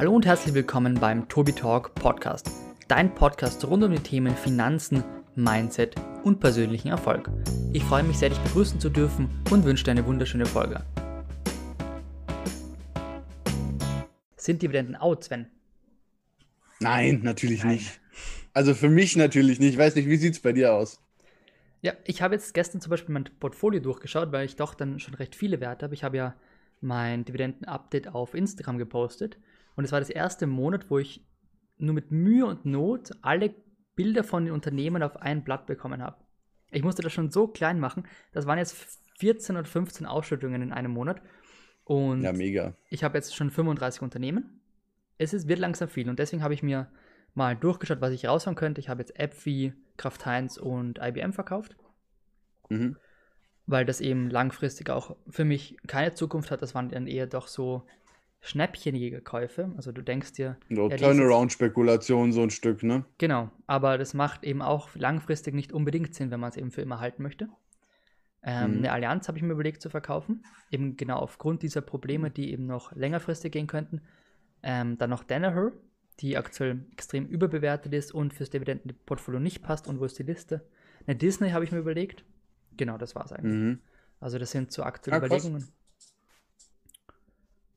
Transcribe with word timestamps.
Hallo 0.00 0.14
und 0.14 0.24
herzlich 0.24 0.54
willkommen 0.54 0.94
beim 0.94 1.28
Tobi 1.28 1.52
Talk 1.52 1.94
Podcast, 1.94 2.50
dein 2.88 3.14
Podcast 3.14 3.62
rund 3.66 3.84
um 3.84 3.92
die 3.92 4.02
Themen 4.02 4.34
Finanzen, 4.34 5.04
Mindset 5.34 5.94
und 6.24 6.40
persönlichen 6.40 6.88
Erfolg. 6.88 7.28
Ich 7.74 7.84
freue 7.84 8.02
mich 8.02 8.16
sehr, 8.16 8.30
dich 8.30 8.38
begrüßen 8.38 8.80
zu 8.80 8.88
dürfen 8.88 9.28
und 9.50 9.62
wünsche 9.66 9.84
dir 9.84 9.90
eine 9.90 10.06
wunderschöne 10.06 10.46
Folge. 10.46 10.86
Sind 14.38 14.62
Dividenden 14.62 14.96
out, 14.96 15.24
Sven? 15.24 15.48
Nein, 16.80 17.20
natürlich 17.22 17.62
Nein. 17.62 17.74
nicht. 17.74 18.00
Also 18.54 18.72
für 18.72 18.88
mich 18.88 19.16
natürlich 19.16 19.60
nicht. 19.60 19.72
Ich 19.72 19.78
weiß 19.78 19.96
nicht, 19.96 20.08
wie 20.08 20.16
sieht 20.16 20.32
es 20.32 20.40
bei 20.40 20.54
dir 20.54 20.72
aus? 20.72 21.02
Ja, 21.82 21.92
ich 22.06 22.22
habe 22.22 22.36
jetzt 22.36 22.54
gestern 22.54 22.80
zum 22.80 22.88
Beispiel 22.88 23.12
mein 23.12 23.28
Portfolio 23.38 23.80
durchgeschaut, 23.80 24.32
weil 24.32 24.46
ich 24.46 24.56
doch 24.56 24.72
dann 24.72 24.98
schon 24.98 25.12
recht 25.12 25.34
viele 25.34 25.60
Werte 25.60 25.84
habe. 25.84 25.94
Ich 25.94 26.04
habe 26.04 26.16
ja 26.16 26.34
mein 26.80 27.26
Dividenden-Update 27.26 28.14
auf 28.14 28.32
Instagram 28.32 28.78
gepostet 28.78 29.36
und 29.80 29.84
es 29.84 29.92
war 29.92 30.00
das 30.00 30.10
erste 30.10 30.46
Monat, 30.46 30.90
wo 30.90 30.98
ich 30.98 31.26
nur 31.78 31.94
mit 31.94 32.10
Mühe 32.10 32.44
und 32.44 32.66
Not 32.66 33.12
alle 33.22 33.54
Bilder 33.96 34.24
von 34.24 34.44
den 34.44 34.52
Unternehmen 34.52 35.02
auf 35.02 35.16
ein 35.16 35.42
Blatt 35.42 35.64
bekommen 35.64 36.02
habe. 36.02 36.18
Ich 36.70 36.82
musste 36.82 37.00
das 37.00 37.14
schon 37.14 37.30
so 37.30 37.48
klein 37.48 37.80
machen. 37.80 38.06
Das 38.32 38.44
waren 38.44 38.58
jetzt 38.58 38.76
14 39.20 39.56
oder 39.56 39.64
15 39.64 40.04
Ausschüttungen 40.04 40.60
in 40.60 40.74
einem 40.74 40.90
Monat. 40.90 41.22
Und 41.84 42.20
ja, 42.20 42.34
mega. 42.34 42.74
Ich 42.90 43.02
habe 43.02 43.16
jetzt 43.16 43.34
schon 43.34 43.50
35 43.50 44.02
Unternehmen. 44.02 44.60
Es 45.16 45.32
ist, 45.32 45.48
wird 45.48 45.58
langsam 45.58 45.88
viel 45.88 46.10
und 46.10 46.18
deswegen 46.18 46.42
habe 46.42 46.52
ich 46.52 46.62
mir 46.62 46.90
mal 47.32 47.56
durchgeschaut, 47.56 48.02
was 48.02 48.12
ich 48.12 48.26
raushauen 48.28 48.56
könnte. 48.56 48.82
Ich 48.82 48.90
habe 48.90 49.00
jetzt 49.00 49.18
AppWi, 49.18 49.72
Kraft 49.96 50.26
Heinz 50.26 50.58
und 50.58 50.98
IBM 51.00 51.32
verkauft. 51.32 51.74
Mhm. 52.68 52.98
Weil 53.64 53.86
das 53.86 54.02
eben 54.02 54.28
langfristig 54.28 54.90
auch 54.90 55.16
für 55.26 55.46
mich 55.46 55.78
keine 55.86 56.12
Zukunft 56.12 56.50
hat. 56.50 56.60
Das 56.60 56.74
waren 56.74 56.90
dann 56.90 57.06
eher 57.06 57.26
doch 57.26 57.48
so 57.48 57.86
Schnäppchenjägerkäufe. 58.40 59.70
Also 59.76 59.92
du 59.92 60.02
denkst 60.02 60.32
dir. 60.32 60.56
So, 60.70 60.88
ja, 60.88 60.96
Turnaround-Spekulation, 60.96 62.32
so 62.32 62.42
ein 62.42 62.50
Stück, 62.50 62.82
ne? 62.82 63.04
Genau, 63.18 63.50
aber 63.66 63.98
das 63.98 64.14
macht 64.14 64.44
eben 64.44 64.62
auch 64.62 64.88
langfristig 64.94 65.54
nicht 65.54 65.72
unbedingt 65.72 66.14
Sinn, 66.14 66.30
wenn 66.30 66.40
man 66.40 66.50
es 66.50 66.56
eben 66.56 66.70
für 66.70 66.82
immer 66.82 67.00
halten 67.00 67.22
möchte. 67.22 67.48
Ähm, 68.42 68.70
mhm. 68.70 68.78
Eine 68.78 68.92
Allianz 68.92 69.28
habe 69.28 69.36
ich 69.36 69.44
mir 69.44 69.52
überlegt 69.52 69.82
zu 69.82 69.90
verkaufen, 69.90 70.44
eben 70.70 70.96
genau 70.96 71.18
aufgrund 71.18 71.62
dieser 71.62 71.82
Probleme, 71.82 72.30
die 72.30 72.52
eben 72.52 72.66
noch 72.66 72.92
längerfristig 72.92 73.52
gehen 73.52 73.66
könnten. 73.66 74.00
Ähm, 74.62 74.96
dann 74.96 75.10
noch 75.10 75.24
Danaher, 75.24 75.72
die 76.20 76.36
aktuell 76.36 76.84
extrem 76.92 77.26
überbewertet 77.26 77.92
ist 77.92 78.12
und 78.12 78.32
fürs 78.32 78.50
Dividendenportfolio 78.50 79.40
nicht 79.40 79.62
passt 79.62 79.88
und 79.88 80.00
wo 80.00 80.04
ist 80.04 80.18
die 80.18 80.22
Liste? 80.22 80.66
Eine 81.06 81.16
Disney 81.16 81.50
habe 81.50 81.64
ich 81.64 81.72
mir 81.72 81.78
überlegt. 81.78 82.24
Genau, 82.76 82.96
das 82.96 83.14
war 83.14 83.24
es 83.24 83.32
eigentlich. 83.32 83.54
Mhm. 83.54 83.78
Also 84.20 84.38
das 84.38 84.50
sind 84.50 84.72
so 84.72 84.82
aktuelle 84.82 85.20
ah, 85.20 85.26
Überlegungen. 85.26 85.66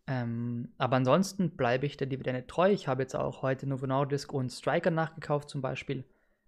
Ähm, 0.05 0.69
aber 0.77 0.97
ansonsten 0.97 1.51
bleibe 1.51 1.85
ich 1.85 1.95
der 1.95 2.07
Dividende 2.07 2.45
treu. 2.45 2.71
Ich 2.71 2.87
habe 2.87 3.03
jetzt 3.03 3.15
auch 3.15 3.41
heute 3.41 3.67
Novo 3.67 3.87
Nordisk 3.87 4.33
und 4.33 4.51
Striker 4.51 4.91
nachgekauft 4.91 5.49
zum 5.49 5.61
Beispiel. 5.61 6.03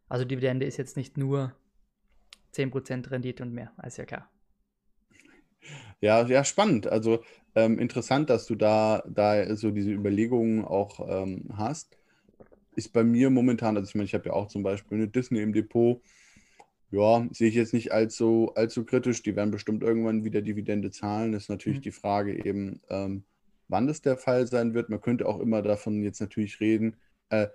Also 0.10 0.26
Dividende 0.26 0.66
ist 0.66 0.78
jetzt 0.78 0.98
nicht 0.98 1.18
nur 1.18 1.54
10% 2.54 3.10
Rendite 3.12 3.44
und 3.44 3.54
mehr, 3.54 3.72
ist 3.86 3.98
ja 3.98 4.06
klar. 4.06 4.30
Ja, 6.02 6.26
ja, 6.28 6.44
spannend. 6.44 6.88
Also 6.88 7.24
ähm, 7.56 7.80
interessant, 7.80 8.30
dass 8.30 8.46
du 8.46 8.56
da, 8.56 9.04
da 9.08 9.56
so 9.56 9.72
diese 9.72 9.92
Überlegungen 9.92 10.64
auch 10.66 11.00
ähm, 11.08 11.50
hast. 11.56 11.98
Ist 12.76 12.92
bei 12.92 13.04
mir 13.04 13.30
momentan, 13.30 13.78
also 13.78 13.88
ich 13.88 13.96
meine, 13.96 14.06
ich 14.06 14.14
habe 14.14 14.28
ja 14.28 14.34
auch 14.34 14.50
zum 14.50 14.62
Beispiel 14.62 14.98
eine 14.98 15.08
Disney 15.08 15.42
im 15.42 15.54
Depot. 15.54 16.02
Ja, 16.92 17.26
sehe 17.32 17.50
ich 17.50 17.56
jetzt 17.56 17.74
nicht 17.74 17.94
allzu, 17.94 18.52
allzu 18.56 18.86
kritisch. 18.86 19.24
Die 19.24 19.36
werden 19.36 19.52
bestimmt 19.52 19.82
irgendwann 19.82 20.24
wieder 20.24 20.42
Dividende 20.42 20.92
zahlen. 20.92 21.32
Das 21.32 21.44
ist 21.44 21.50
natürlich 21.50 21.80
mhm. 21.80 21.84
die 21.84 21.92
Frage 21.92 22.46
eben, 22.46 22.82
ähm, 22.90 23.24
wann 23.68 23.88
das 23.88 24.02
der 24.02 24.18
Fall 24.18 24.48
sein 24.48 24.74
wird. 24.74 24.90
Man 24.90 25.02
könnte 25.02 25.28
auch 25.28 25.40
immer 25.40 25.62
davon 25.62 26.02
jetzt 26.04 26.22
natürlich 26.22 26.60
reden, 26.60 26.98
äh, 27.30 27.48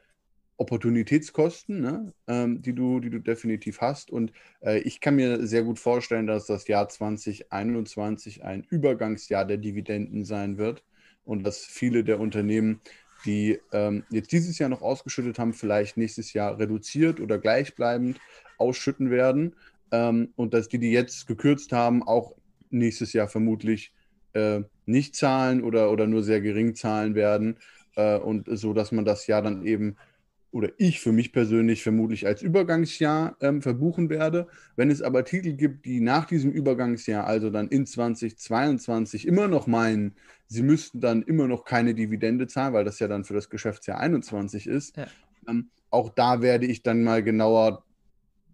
Opportunitätskosten, 0.61 1.81
ne, 1.81 2.13
ähm, 2.27 2.61
die, 2.61 2.75
du, 2.75 3.01
die 3.01 3.09
du 3.09 3.19
definitiv 3.19 3.81
hast. 3.81 4.11
Und 4.11 4.31
äh, 4.61 4.81
ich 4.81 5.01
kann 5.01 5.17
mir 5.17 5.47
sehr 5.47 5.63
gut 5.63 5.79
vorstellen, 5.79 6.27
dass 6.27 6.45
das 6.45 6.69
Jahr 6.69 6.87
2021 6.87 8.45
ein 8.45 8.67
Übergangsjahr 8.69 9.47
der 9.47 9.57
Dividenden 9.57 10.27
sein 10.27 10.59
wird 10.59 10.85
und 11.25 11.45
dass 11.45 11.65
viele 11.65 12.05
der 12.05 12.21
Unternehmen, 12.21 12.83
die 13.25 13.59
ähm, 13.73 14.05
jetzt 14.11 14.33
dieses 14.33 14.59
Jahr 14.59 14.69
noch 14.69 14.83
ausgeschüttet 14.83 15.39
haben, 15.39 15.55
vielleicht 15.55 15.97
nächstes 15.97 16.35
Jahr 16.35 16.59
reduziert 16.59 17.21
oder 17.21 17.39
gleichbleibend 17.39 18.21
ausschütten 18.59 19.11
werden. 19.11 19.57
Ähm, 19.93 20.35
und 20.37 20.53
dass 20.53 20.69
die, 20.69 20.79
die 20.79 20.93
jetzt 20.93 21.27
gekürzt 21.27 21.73
haben, 21.73 22.03
auch 22.03 22.35
nächstes 22.69 23.15
Jahr 23.15 23.29
vermutlich 23.29 23.95
äh, 24.33 24.61
nicht 24.87 25.17
zahlen 25.17 25.63
oder, 25.63 25.91
oder 25.91 26.07
nur 26.07 26.23
sehr 26.23 26.41
gering 26.41 26.75
zahlen 26.75 27.15
werden. 27.15 27.57
Äh, 27.97 28.19
und 28.19 28.47
so, 28.51 28.73
dass 28.73 28.93
man 28.93 29.05
das 29.05 29.27
Jahr 29.27 29.43
dann 29.43 29.65
eben, 29.65 29.97
oder 30.53 30.71
ich 30.79 31.01
für 31.01 31.13
mich 31.13 31.33
persönlich 31.33 31.83
vermutlich 31.83 32.27
als 32.27 32.43
Übergangsjahr 32.43 33.37
ähm, 33.41 33.63
verbuchen 33.63 34.11
werde. 34.11 34.49
Wenn 34.77 34.91
es 34.91 35.03
aber 35.03 35.25
Titel 35.25 35.53
gibt, 35.53 35.85
die 35.85 36.01
nach 36.01 36.27
diesem 36.27 36.51
Übergangsjahr, 36.51 37.27
also 37.27 37.51
dann 37.51 37.69
in 37.69 37.87
2022, 37.87 39.27
immer 39.27 39.49
noch 39.49 39.67
meinen, 39.67 40.15
sie 40.49 40.63
müssten 40.63 41.01
dann 41.01 41.23
immer 41.23 41.47
noch 41.47 41.65
keine 41.65 41.95
Dividende 41.95 42.47
zahlen, 42.47 42.75
weil 42.75 42.85
das 42.85 42.99
ja 42.99 43.07
dann 43.07 43.25
für 43.25 43.35
das 43.35 43.49
Geschäftsjahr 43.49 44.01
21 44.01 44.67
ist, 44.67 44.97
ja. 44.97 45.07
ähm, 45.49 45.71
auch 45.91 46.11
da 46.11 46.43
werde 46.43 46.67
ich 46.67 46.83
dann 46.83 47.03
mal 47.03 47.23
genauer 47.23 47.85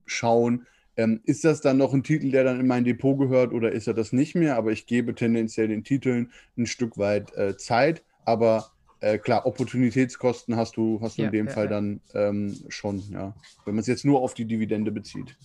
schauen, 0.07 0.67
ähm, 0.97 1.21
ist 1.25 1.45
das 1.45 1.61
dann 1.61 1.77
noch 1.77 1.93
ein 1.93 2.03
Titel, 2.03 2.31
der 2.31 2.45
dann 2.45 2.59
in 2.59 2.67
mein 2.67 2.85
Depot 2.85 3.19
gehört 3.19 3.53
oder 3.53 3.73
ist 3.73 3.87
er 3.87 3.95
das 3.95 4.13
nicht 4.13 4.35
mehr? 4.35 4.57
Aber 4.57 4.73
ich 4.73 4.87
gebe 4.87 5.15
tendenziell 5.15 5.69
den 5.69 5.85
Titeln 5.85 6.33
ein 6.57 6.67
Stück 6.67 6.97
weit 6.97 7.35
äh, 7.37 7.57
Zeit. 7.57 8.03
Aber 8.25 8.71
äh, 9.01 9.19
klar, 9.19 9.47
Opportunitätskosten 9.47 10.57
hast 10.57 10.77
du, 10.77 11.01
hast 11.03 11.19
du 11.19 11.23
ja, 11.23 11.29
in 11.29 11.33
dem 11.33 11.47
ja, 11.47 11.53
Fall 11.53 11.65
ja. 11.65 11.71
dann 11.71 12.01
ähm, 12.15 12.57
schon, 12.69 13.01
ja. 13.11 13.35
Wenn 13.65 13.75
man 13.75 13.81
es 13.81 13.87
jetzt 13.87 14.05
nur 14.05 14.21
auf 14.21 14.35
die 14.35 14.47
Dividende 14.47 14.91
bezieht. 14.91 15.37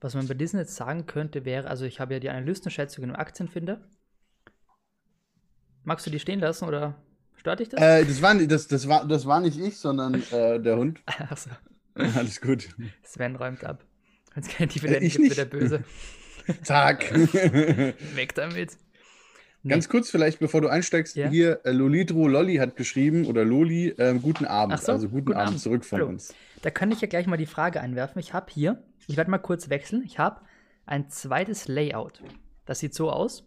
Was 0.00 0.14
man 0.14 0.26
bei 0.26 0.34
Disney 0.34 0.60
jetzt 0.60 0.76
sagen 0.76 1.04
könnte, 1.04 1.44
wäre, 1.44 1.68
also 1.68 1.84
ich 1.84 2.00
habe 2.00 2.14
ja 2.14 2.20
die 2.20 2.30
Analystenschätzung 2.30 3.04
im 3.04 3.14
Aktienfinder. 3.14 3.82
Magst 5.84 6.06
du 6.06 6.10
die 6.10 6.18
stehen 6.18 6.40
lassen 6.40 6.64
oder 6.64 6.94
stört 7.36 7.60
dich 7.60 7.68
das? 7.68 7.80
Äh, 7.80 8.06
das, 8.06 8.22
war, 8.22 8.34
das, 8.34 8.66
das, 8.66 8.88
war, 8.88 9.06
das 9.06 9.26
war 9.26 9.40
nicht 9.40 9.58
ich, 9.58 9.76
sondern 9.76 10.14
äh, 10.32 10.58
der 10.58 10.78
Hund. 10.78 11.00
Achso. 11.04 11.50
Alles 11.94 12.40
gut. 12.40 12.68
Sven 13.02 13.36
räumt 13.36 13.62
ab. 13.64 13.84
Wenn 14.34 14.42
es 14.42 14.48
keine 14.48 14.68
Dividende 14.68 15.06
äh, 15.06 15.08
gibt, 15.08 15.28
wird 15.28 15.38
er 15.38 15.44
böse. 15.44 15.84
Zack. 16.62 17.12
Weg 18.14 18.34
damit. 18.34 18.76
Nee. 19.62 19.70
Ganz 19.70 19.88
kurz 19.88 20.10
vielleicht, 20.10 20.38
bevor 20.38 20.62
du 20.62 20.68
einsteigst, 20.68 21.16
ja? 21.16 21.28
hier 21.28 21.60
äh, 21.64 21.72
Lolitro 21.72 22.28
Lolli 22.28 22.56
hat 22.56 22.76
geschrieben, 22.76 23.26
oder 23.26 23.44
Loli, 23.44 23.88
äh, 23.88 24.18
guten 24.18 24.46
Abend. 24.46 24.80
So, 24.80 24.92
also 24.92 25.08
guten, 25.08 25.26
guten 25.26 25.36
Abend, 25.36 25.48
Abend, 25.48 25.60
zurück 25.60 25.84
von 25.84 25.98
Hallo. 25.98 26.08
uns. 26.08 26.34
Da 26.62 26.70
kann 26.70 26.90
ich 26.90 27.02
ja 27.02 27.08
gleich 27.08 27.26
mal 27.26 27.36
die 27.36 27.46
Frage 27.46 27.80
einwerfen. 27.80 28.20
Ich 28.20 28.32
habe 28.32 28.46
hier, 28.50 28.82
ich 29.06 29.18
werde 29.18 29.30
mal 29.30 29.38
kurz 29.38 29.68
wechseln, 29.68 30.02
ich 30.04 30.18
habe 30.18 30.40
ein 30.86 31.10
zweites 31.10 31.68
Layout. 31.68 32.22
Das 32.64 32.78
sieht 32.78 32.94
so 32.94 33.10
aus. 33.10 33.46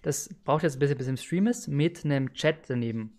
Das 0.00 0.30
braucht 0.44 0.62
jetzt 0.62 0.76
ein 0.76 0.78
bisschen, 0.78 0.98
bis 0.98 1.06
im 1.08 1.16
Stream 1.16 1.46
ist, 1.46 1.68
mit 1.68 2.04
einem 2.04 2.32
Chat 2.32 2.68
daneben. 2.68 3.18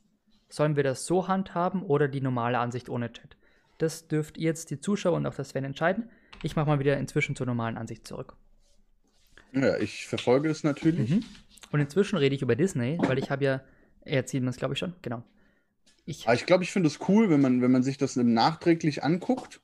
Sollen 0.49 0.75
wir 0.75 0.83
das 0.83 1.05
so 1.05 1.27
handhaben 1.27 1.83
oder 1.83 2.07
die 2.07 2.21
normale 2.21 2.57
Ansicht 2.57 2.89
ohne 2.89 3.11
Chat? 3.11 3.37
Das 3.77 4.07
dürft 4.07 4.37
ihr 4.37 4.45
jetzt 4.45 4.71
die 4.71 4.79
Zuschauer 4.79 5.17
und 5.17 5.25
auch 5.27 5.35
das 5.35 5.49
Sven 5.49 5.65
entscheiden. 5.65 6.09
Ich 6.43 6.55
mache 6.55 6.67
mal 6.67 6.79
wieder 6.79 6.97
inzwischen 6.97 7.35
zur 7.35 7.45
normalen 7.45 7.77
Ansicht 7.77 8.07
zurück. 8.07 8.35
Ja, 9.53 9.77
ich 9.77 10.05
verfolge 10.05 10.49
es 10.49 10.63
natürlich. 10.63 11.09
Mhm. 11.09 11.23
Und 11.71 11.79
inzwischen 11.79 12.17
rede 12.17 12.35
ich 12.35 12.41
über 12.41 12.55
Disney, 12.55 12.97
weil 12.99 13.17
ich 13.17 13.29
habe 13.29 13.43
ja, 13.43 13.61
sieht 14.25 14.41
man 14.41 14.49
es 14.49 14.57
glaube 14.57 14.73
ich 14.73 14.79
schon, 14.79 14.93
genau. 15.01 15.23
Ich, 16.05 16.25
ich 16.25 16.45
glaube, 16.45 16.63
ich 16.63 16.71
finde 16.71 16.87
es 16.87 16.99
cool, 17.09 17.29
wenn 17.29 17.41
man, 17.41 17.61
wenn 17.61 17.71
man 17.71 17.83
sich 17.83 17.97
das 17.97 18.15
nachträglich 18.15 19.03
anguckt, 19.03 19.59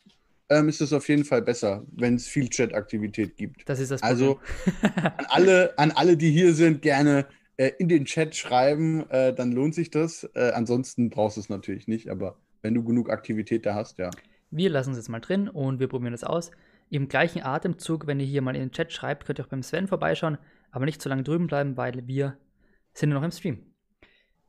ähm, 0.50 0.68
ist 0.68 0.82
es 0.82 0.92
auf 0.92 1.08
jeden 1.08 1.24
Fall 1.24 1.42
besser, 1.42 1.86
wenn 1.92 2.16
es 2.16 2.28
viel 2.28 2.50
Chat-Aktivität 2.50 3.38
gibt. 3.38 3.68
Das 3.70 3.80
ist 3.80 3.92
das 3.92 4.04
also, 4.04 4.36
Problem. 4.36 4.92
Also 4.96 5.16
an 5.18 5.26
alle, 5.30 5.80
an 5.80 5.92
alle, 5.92 6.18
die 6.18 6.32
hier 6.32 6.54
sind, 6.54 6.82
gerne 6.82 7.28
äh, 7.56 7.72
in 7.80 7.88
den 7.88 8.06
Chat 8.06 8.36
schreiben, 8.36 9.10
äh, 9.10 9.34
dann 9.34 9.54
lohnt 9.54 9.74
sich 9.74 9.90
das. 9.90 10.30
Äh, 10.34 10.52
ansonsten 10.54 11.10
brauchst 11.10 11.38
du 11.38 11.42
es 11.42 11.50
natürlich 11.50 11.88
nicht, 11.88 12.10
aber 12.10 12.38
wenn 12.62 12.74
du 12.74 12.84
genug 12.84 13.10
Aktivität 13.10 13.66
da 13.66 13.76
hast, 13.76 13.98
ja. 14.00 14.10
Wir 14.52 14.70
lassen 14.70 14.92
es 14.92 14.98
jetzt 14.98 15.10
mal 15.10 15.20
drin 15.20 15.48
und 15.48 15.80
wir 15.80 15.88
probieren 15.88 16.14
es 16.14 16.24
aus. 16.24 16.52
Im 16.94 17.08
gleichen 17.08 17.42
Atemzug, 17.42 18.06
wenn 18.06 18.20
ihr 18.20 18.26
hier 18.28 18.44
mal 18.44 18.56
in 18.56 18.62
den 18.62 18.72
Chat 18.72 18.94
schreibt, 18.94 19.26
könnt 19.26 19.40
ihr 19.40 19.46
auch 19.46 19.50
beim 19.50 19.64
Sven 19.64 19.88
vorbeischauen, 19.88 20.38
aber 20.70 20.86
nicht 20.86 21.02
zu 21.02 21.10
lange 21.10 21.24
drüben 21.24 21.48
bleiben, 21.48 21.76
weil 21.76 22.06
wir 22.06 22.38
sind 22.94 23.10
nur 23.10 23.18
noch 23.18 23.26
im 23.26 23.32
Stream. 23.32 23.66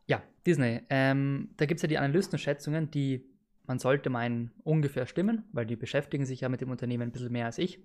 Ja, 0.07 0.23
Disney. 0.47 0.83
Ähm, 0.91 1.55
da 1.57 1.65
gibt 1.65 1.79
es 1.79 1.83
ja 1.83 1.89
die 1.89 1.97
Analystenschätzungen, 1.97 2.91
die 2.91 3.25
man 3.65 3.79
sollte 3.79 4.11
meinen 4.11 4.51
ungefähr 4.63 5.07
stimmen, 5.07 5.45
weil 5.53 5.65
die 5.65 5.77
beschäftigen 5.77 6.27
sich 6.27 6.43
ja 6.43 6.51
mit 6.51 6.61
dem 6.61 6.71
Unternehmen 6.71 7.05
ein 7.05 7.13
bisschen 7.13 7.33
mehr 7.33 7.47
als 7.47 7.57
ich. 7.57 7.83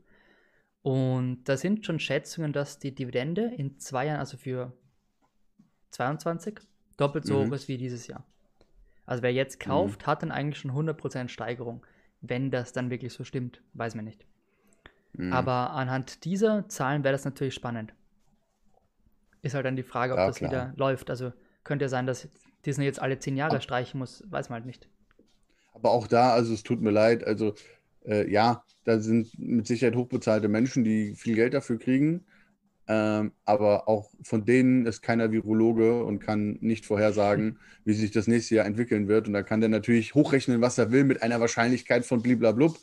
Und 0.82 1.46
da 1.46 1.56
sind 1.56 1.86
schon 1.86 2.00
Schätzungen, 2.02 2.52
dass 2.52 2.80
die 2.80 2.94
Dividende 2.94 3.54
in 3.56 3.80
zwei 3.80 4.08
Jahren, 4.08 4.20
also 4.20 4.36
für 4.36 4.74
22, 5.92 6.60
doppelt 6.98 7.26
so 7.26 7.40
mhm. 7.40 7.48
hoch 7.48 7.54
ist 7.54 7.70
wie 7.70 7.78
dieses 7.78 8.08
Jahr. 8.08 8.26
Also 9.06 9.24
wer 9.24 9.32
jetzt 9.32 9.62
kauft, 9.62 10.02
mhm. 10.02 10.06
hat 10.08 10.22
dann 10.22 10.32
eigentlich 10.32 10.58
schon 10.58 10.72
100% 10.72 11.30
Steigerung. 11.30 11.86
Wenn 12.20 12.52
das 12.52 12.74
dann 12.74 12.90
wirklich 12.90 13.14
so 13.14 13.24
stimmt, 13.24 13.64
weiß 13.72 13.96
man 13.96 14.04
nicht. 14.04 14.26
Mhm. 15.14 15.34
Aber 15.34 15.72
anhand 15.72 16.26
dieser 16.26 16.68
Zahlen 16.70 17.04
wäre 17.04 17.14
das 17.14 17.26
natürlich 17.26 17.54
spannend. 17.54 17.94
Ist 19.42 19.56
halt 19.56 19.66
dann 19.66 19.76
die 19.76 19.84
Frage, 19.84 20.14
ob 20.14 20.20
ja, 20.20 20.28
das 20.28 20.38
klar. 20.38 20.52
wieder 20.52 20.74
läuft. 20.76 21.10
Also 21.10 21.32
könnte 21.64 21.86
ja 21.86 21.90
sein, 21.90 22.06
dass 22.06 22.28
Disney 22.66 22.86
jetzt 22.86 23.02
alle 23.02 23.20
zehn 23.20 23.38
Jahre 23.38 23.62
streichen 23.62 24.00
muss, 24.00 24.24
weiß 24.30 24.50
man 24.50 24.58
halt 24.58 24.66
nicht. 24.66 24.88
Aber 25.74 25.92
auch 25.92 26.08
da, 26.08 26.34
also 26.34 26.54
es 26.54 26.64
tut 26.64 26.82
mir 26.82 26.92
leid, 26.92 27.24
also 27.24 27.56
äh, 28.06 28.30
ja, 28.30 28.64
da 28.84 29.00
sind 29.00 29.38
mit 29.38 29.68
Sicherheit 29.68 29.96
hochbezahlte 29.96 30.48
Menschen, 30.48 30.84
die 30.84 31.16
viel 31.16 31.36
Geld 31.36 31.54
dafür 31.54 31.80
kriegen. 31.80 32.26
Ähm, 32.88 33.34
aber 33.46 33.88
auch 33.88 34.10
von 34.24 34.46
denen 34.46 34.88
ist 34.88 35.02
keiner 35.02 35.32
Virologe 35.32 36.04
und 36.04 36.20
kann 36.20 36.58
nicht 36.60 36.88
vorhersagen, 36.88 37.60
wie 37.86 37.94
sich 37.94 38.12
das 38.12 38.26
nächste 38.28 38.56
Jahr 38.56 38.66
entwickeln 38.66 39.08
wird. 39.08 39.28
Und 39.28 39.34
da 39.34 39.44
kann 39.44 39.62
der 39.62 39.70
natürlich 39.70 40.16
hochrechnen, 40.16 40.60
was 40.60 40.80
er 40.80 40.92
will, 40.92 41.04
mit 41.04 41.22
einer 41.22 41.40
Wahrscheinlichkeit 41.40 42.04
von 42.04 42.24
bliblablub. 42.24 42.78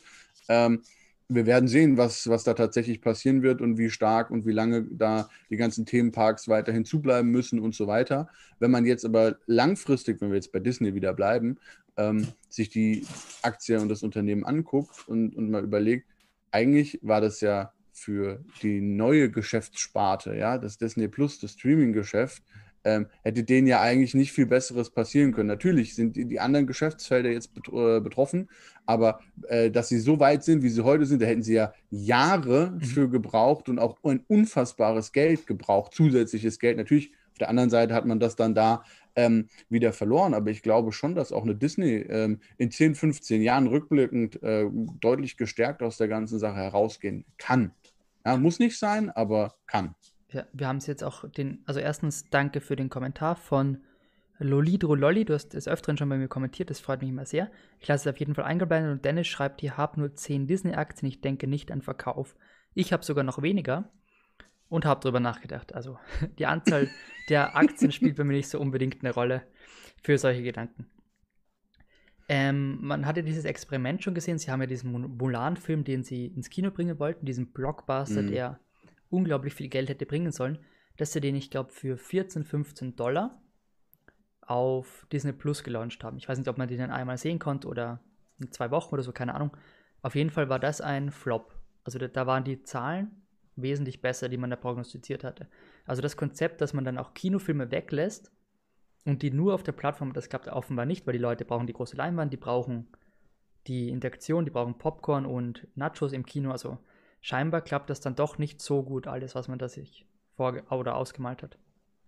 Ähm, 0.47 0.81
wir 1.29 1.45
werden 1.45 1.67
sehen, 1.67 1.97
was, 1.97 2.29
was 2.29 2.43
da 2.43 2.53
tatsächlich 2.53 3.01
passieren 3.01 3.43
wird 3.43 3.61
und 3.61 3.77
wie 3.77 3.89
stark 3.89 4.31
und 4.31 4.45
wie 4.45 4.53
lange 4.53 4.83
da 4.83 5.29
die 5.49 5.57
ganzen 5.57 5.85
Themenparks 5.85 6.47
weiterhin 6.47 6.85
zubleiben 6.85 7.29
müssen 7.31 7.59
und 7.59 7.75
so 7.75 7.87
weiter. 7.87 8.29
Wenn 8.59 8.71
man 8.71 8.85
jetzt 8.85 9.05
aber 9.05 9.37
langfristig, 9.45 10.21
wenn 10.21 10.29
wir 10.29 10.35
jetzt 10.35 10.53
bei 10.53 10.59
Disney 10.59 10.93
wieder 10.93 11.13
bleiben, 11.13 11.57
ähm, 11.97 12.27
sich 12.49 12.69
die 12.69 13.05
Aktie 13.41 13.79
und 13.81 13.89
das 13.89 14.03
Unternehmen 14.03 14.45
anguckt 14.45 15.07
und, 15.07 15.35
und 15.35 15.51
mal 15.51 15.63
überlegt, 15.63 16.07
eigentlich 16.51 16.99
war 17.01 17.19
das 17.19 17.41
ja 17.41 17.73
für 17.91 18.43
die 18.61 18.79
neue 18.79 19.29
Geschäftssparte, 19.29 20.35
ja, 20.35 20.57
das 20.57 20.77
Disney 20.77 21.07
Plus, 21.07 21.39
das 21.39 21.53
Streaming-Geschäft, 21.53 22.43
ähm, 22.87 23.07
hätte 23.21 23.43
denen 23.43 23.67
ja 23.67 23.81
eigentlich 23.81 24.13
nicht 24.13 24.31
viel 24.31 24.45
Besseres 24.45 24.89
passieren 24.89 25.33
können. 25.33 25.49
Natürlich 25.49 25.93
sind 25.93 26.15
die, 26.15 26.25
die 26.25 26.39
anderen 26.39 26.67
Geschäftsfelder 26.67 27.29
jetzt 27.29 27.51
äh, 27.57 27.99
betroffen, 27.99 28.49
aber 28.85 29.19
äh, 29.49 29.69
dass 29.69 29.89
sie 29.89 29.99
so 29.99 30.21
weit 30.21 30.45
sind, 30.45 30.63
wie 30.63 30.69
sie 30.69 30.85
heute 30.85 31.05
sind, 31.05 31.21
da 31.21 31.25
hätten 31.25 31.43
sie 31.43 31.55
ja 31.55 31.73
Jahre 31.89 32.71
mhm. 32.71 32.81
für 32.81 33.09
gebraucht 33.09 33.67
und 33.67 33.77
auch 33.77 33.97
ein 34.03 34.23
unfassbares 34.27 35.11
Geld 35.11 35.47
gebraucht, 35.47 35.93
zusätzliches 35.93 36.59
Geld. 36.59 36.77
Natürlich, 36.77 37.11
auf 37.33 37.39
der 37.39 37.49
anderen 37.49 37.69
Seite 37.69 37.93
hat 37.93 38.05
man 38.05 38.21
das 38.21 38.37
dann 38.37 38.55
da 38.55 38.83
ähm, 39.17 39.49
wieder 39.67 39.91
verloren, 39.91 40.33
aber 40.33 40.49
ich 40.49 40.61
glaube 40.61 40.93
schon, 40.93 41.13
dass 41.13 41.33
auch 41.33 41.43
eine 41.43 41.55
Disney 41.55 42.05
ähm, 42.09 42.39
in 42.57 42.71
10, 42.71 42.95
15 42.95 43.41
Jahren 43.41 43.67
rückblickend 43.67 44.41
äh, 44.41 44.65
deutlich 45.01 45.35
gestärkt 45.35 45.83
aus 45.83 45.97
der 45.97 46.07
ganzen 46.07 46.39
Sache 46.39 46.57
herausgehen 46.57 47.25
kann. 47.37 47.71
Ja, 48.25 48.37
muss 48.37 48.59
nicht 48.59 48.79
sein, 48.79 49.09
aber 49.09 49.55
kann 49.67 49.93
ja, 50.31 50.45
wir 50.53 50.67
haben 50.67 50.77
es 50.77 50.87
jetzt 50.87 51.03
auch 51.03 51.29
den, 51.29 51.63
also 51.65 51.79
erstens 51.79 52.29
danke 52.29 52.61
für 52.61 52.75
den 52.75 52.89
Kommentar 52.89 53.35
von 53.35 53.79
Lolidro 54.39 54.93
Lolli, 54.93 55.25
du 55.25 55.33
hast 55.33 55.49
des 55.49 55.67
Öfteren 55.67 55.97
schon 55.97 56.09
bei 56.09 56.17
mir 56.17 56.27
kommentiert, 56.27 56.69
das 56.69 56.79
freut 56.79 57.01
mich 57.01 57.09
immer 57.09 57.25
sehr. 57.25 57.49
Ich 57.79 57.87
lasse 57.87 58.07
es 58.07 58.13
auf 58.13 58.19
jeden 58.19 58.35
Fall 58.35 58.45
eingeblendet 58.45 58.91
und 58.91 59.05
Dennis 59.05 59.27
schreibt, 59.27 59.63
ihr 59.63 59.77
habt 59.77 59.97
nur 59.97 60.13
10 60.13 60.47
Disney-Aktien, 60.47 61.09
ich 61.09 61.21
denke 61.21 61.47
nicht 61.47 61.71
an 61.71 61.81
Verkauf. 61.81 62.35
Ich 62.73 62.93
habe 62.93 63.03
sogar 63.03 63.23
noch 63.23 63.41
weniger 63.41 63.89
und 64.69 64.85
habe 64.85 64.99
darüber 65.01 65.19
nachgedacht. 65.19 65.73
Also 65.73 65.97
die 66.39 66.45
Anzahl 66.45 66.87
der 67.29 67.55
Aktien 67.55 67.91
spielt 67.91 68.17
bei 68.17 68.23
mir 68.23 68.33
nicht 68.33 68.49
so 68.49 68.59
unbedingt 68.59 69.03
eine 69.03 69.13
Rolle 69.13 69.43
für 70.03 70.17
solche 70.17 70.43
Gedanken. 70.43 70.85
Ähm, 72.29 72.79
man 72.81 73.05
hatte 73.05 73.23
dieses 73.23 73.45
Experiment 73.45 74.03
schon 74.03 74.13
gesehen. 74.13 74.37
Sie 74.37 74.51
haben 74.51 74.59
ja 74.59 74.67
diesen 74.67 74.91
Mulan-Film, 74.91 75.85
den 75.85 76.03
sie 76.03 76.27
ins 76.27 76.49
Kino 76.49 76.71
bringen 76.71 76.99
wollten, 76.99 77.25
diesen 77.25 77.53
Blockbuster, 77.53 78.21
mhm. 78.21 78.27
der 78.27 78.59
unglaublich 79.09 79.53
viel 79.53 79.69
Geld 79.69 79.89
hätte 79.89 80.05
bringen 80.05 80.31
sollen, 80.31 80.59
dass 80.97 81.13
sie 81.13 81.21
den, 81.21 81.35
ich 81.35 81.49
glaube, 81.49 81.71
für 81.71 81.97
14, 81.97 82.43
15 82.43 82.95
Dollar 82.95 83.41
auf 84.41 85.05
Disney 85.11 85.33
Plus 85.33 85.63
gelauncht 85.63 86.03
haben. 86.03 86.17
Ich 86.17 86.27
weiß 86.27 86.37
nicht, 86.37 86.47
ob 86.47 86.57
man 86.57 86.67
den 86.67 86.79
dann 86.79 86.91
einmal 86.91 87.17
sehen 87.17 87.39
konnte 87.39 87.67
oder 87.67 88.01
in 88.39 88.51
zwei 88.51 88.71
Wochen 88.71 88.93
oder 88.93 89.03
so, 89.03 89.11
keine 89.11 89.35
Ahnung. 89.35 89.55
Auf 90.01 90.15
jeden 90.15 90.29
Fall 90.29 90.49
war 90.49 90.59
das 90.59 90.81
ein 90.81 91.11
Flop. 91.11 91.53
Also 91.83 91.99
da, 91.99 92.07
da 92.07 92.27
waren 92.27 92.43
die 92.43 92.63
Zahlen 92.63 93.23
wesentlich 93.55 94.01
besser, 94.01 94.29
die 94.29 94.37
man 94.37 94.49
da 94.49 94.55
prognostiziert 94.55 95.23
hatte. 95.23 95.47
Also 95.85 96.01
das 96.01 96.17
Konzept, 96.17 96.61
dass 96.61 96.73
man 96.73 96.85
dann 96.85 96.97
auch 96.97 97.13
Kinofilme 97.13 97.71
weglässt 97.71 98.31
und 99.05 99.21
die 99.21 99.31
nur 99.31 99.53
auf 99.53 99.63
der 99.63 99.71
Plattform, 99.71 100.13
das 100.13 100.29
klappt 100.29 100.47
offenbar 100.47 100.85
nicht, 100.85 101.05
weil 101.05 101.13
die 101.13 101.19
Leute 101.19 101.45
brauchen 101.45 101.67
die 101.67 101.73
große 101.73 101.97
Leinwand, 101.97 102.31
die 102.31 102.37
brauchen 102.37 102.87
die 103.65 103.89
Interaktion, 103.89 104.45
die 104.45 104.51
brauchen 104.51 104.77
Popcorn 104.77 105.25
und 105.25 105.67
Nachos 105.75 106.13
im 106.13 106.25
Kino. 106.25 106.51
Also 106.51 106.77
scheinbar 107.21 107.61
klappt 107.61 107.89
das 107.89 107.99
dann 107.99 108.15
doch 108.15 108.37
nicht 108.37 108.61
so 108.61 108.83
gut, 108.83 109.07
alles, 109.07 109.35
was 109.35 109.47
man 109.47 109.59
da 109.59 109.69
sich 109.69 110.05
vor 110.35 110.61
oder 110.71 110.95
ausgemalt 110.95 111.43
hat. 111.43 111.57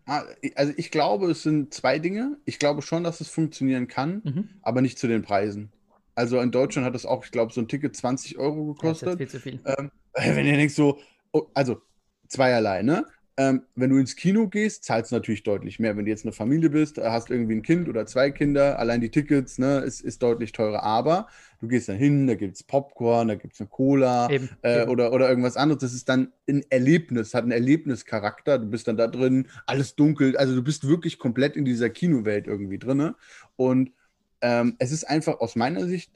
Ah, 0.06 0.24
also 0.56 0.74
ich 0.76 0.92
glaube, 0.92 1.30
es 1.30 1.44
sind 1.44 1.74
zwei 1.74 2.00
Dinge. 2.00 2.38
Ich 2.46 2.58
glaube 2.58 2.82
schon, 2.82 3.04
dass 3.04 3.22
es 3.22 3.30
funktionieren 3.30 3.88
kann, 3.88 4.22
mhm. 4.24 4.50
aber 4.62 4.82
nicht 4.82 4.98
zu 4.98 5.08
den 5.08 5.22
Preisen. 5.22 5.72
Also 6.16 6.40
in 6.40 6.52
Deutschland 6.52 6.86
hat 6.86 6.96
es 6.96 7.06
auch, 7.06 7.24
ich 7.24 7.32
glaube, 7.32 7.54
so 7.54 7.62
ein 7.62 7.68
Ticket 7.68 7.96
20 7.96 8.38
Euro 8.38 8.74
gekostet. 8.74 9.08
Das 9.08 9.14
ist 9.14 9.18
viel 9.18 9.28
zu 9.30 9.40
viel. 9.40 9.60
Ähm, 9.66 9.92
wenn 10.14 10.46
ihr 10.46 10.58
denkt 10.58 10.74
so, 10.74 11.00
oh, 11.32 11.48
also 11.54 11.82
zweierlei, 12.28 12.82
ne? 12.82 13.06
Ähm, 13.40 13.62
wenn 13.74 13.90
du 13.90 13.96
ins 13.96 14.18
Kino 14.18 14.50
gehst, 14.50 14.84
zahlst 14.84 15.14
du 15.14 15.16
natürlich 15.16 15.44
deutlich 15.44 15.80
mehr. 15.80 15.96
Wenn 15.96 16.04
du 16.04 16.12
jetzt 16.12 16.26
eine 16.26 16.34
Familie 16.34 16.70
bist, 16.70 16.98
hast 16.98 17.30
irgendwie 17.30 17.56
ein 17.56 17.62
Kind 17.62 17.88
oder 17.88 18.06
zwei 18.06 18.32
Kinder, 18.32 18.78
allein 18.78 19.00
die 19.00 19.12
Tickets, 19.12 19.58
ne, 19.58 19.78
ist, 19.78 20.02
ist 20.02 20.22
deutlich 20.22 20.52
teurer. 20.52 20.84
Aber 20.84 21.28
du 21.62 21.70
gehst 21.70 21.88
dann 21.88 21.96
hin, 21.96 22.28
da 22.28 22.36
gibt 22.36 22.58
es 22.58 22.64
Popcorn, 22.64 23.30
da 23.30 23.36
gibt 23.36 23.54
es 23.54 23.62
eine 23.62 23.70
Cola 23.70 24.30
eben, 24.30 24.50
äh, 24.62 24.82
eben. 24.82 24.92
Oder, 24.92 25.14
oder 25.14 25.30
irgendwas 25.30 25.56
anderes. 25.56 25.80
Das 25.80 25.94
ist 25.94 26.10
dann 26.10 26.34
ein 26.50 26.66
Erlebnis, 26.70 27.34
hat 27.34 27.44
einen 27.44 27.54
Erlebnischarakter. 27.54 28.60
Du 28.60 28.66
bist 28.66 28.90
dann 28.90 28.98
da 28.98 29.08
drin, 29.08 29.48
alles 29.66 29.96
dunkel. 29.96 30.36
Also 30.36 30.54
du 30.54 30.62
bist 30.62 30.86
wirklich 30.86 31.18
komplett 31.18 31.56
in 31.56 31.64
dieser 31.64 31.90
Kinowelt 31.90 32.46
irgendwie 32.46 32.78
drin. 32.78 33.14
Und 33.56 33.94
ähm, 34.42 34.76
es 34.80 34.92
ist 34.92 35.06
einfach 35.06 35.40
aus 35.40 35.56
meiner 35.56 35.88
Sicht 35.88 36.12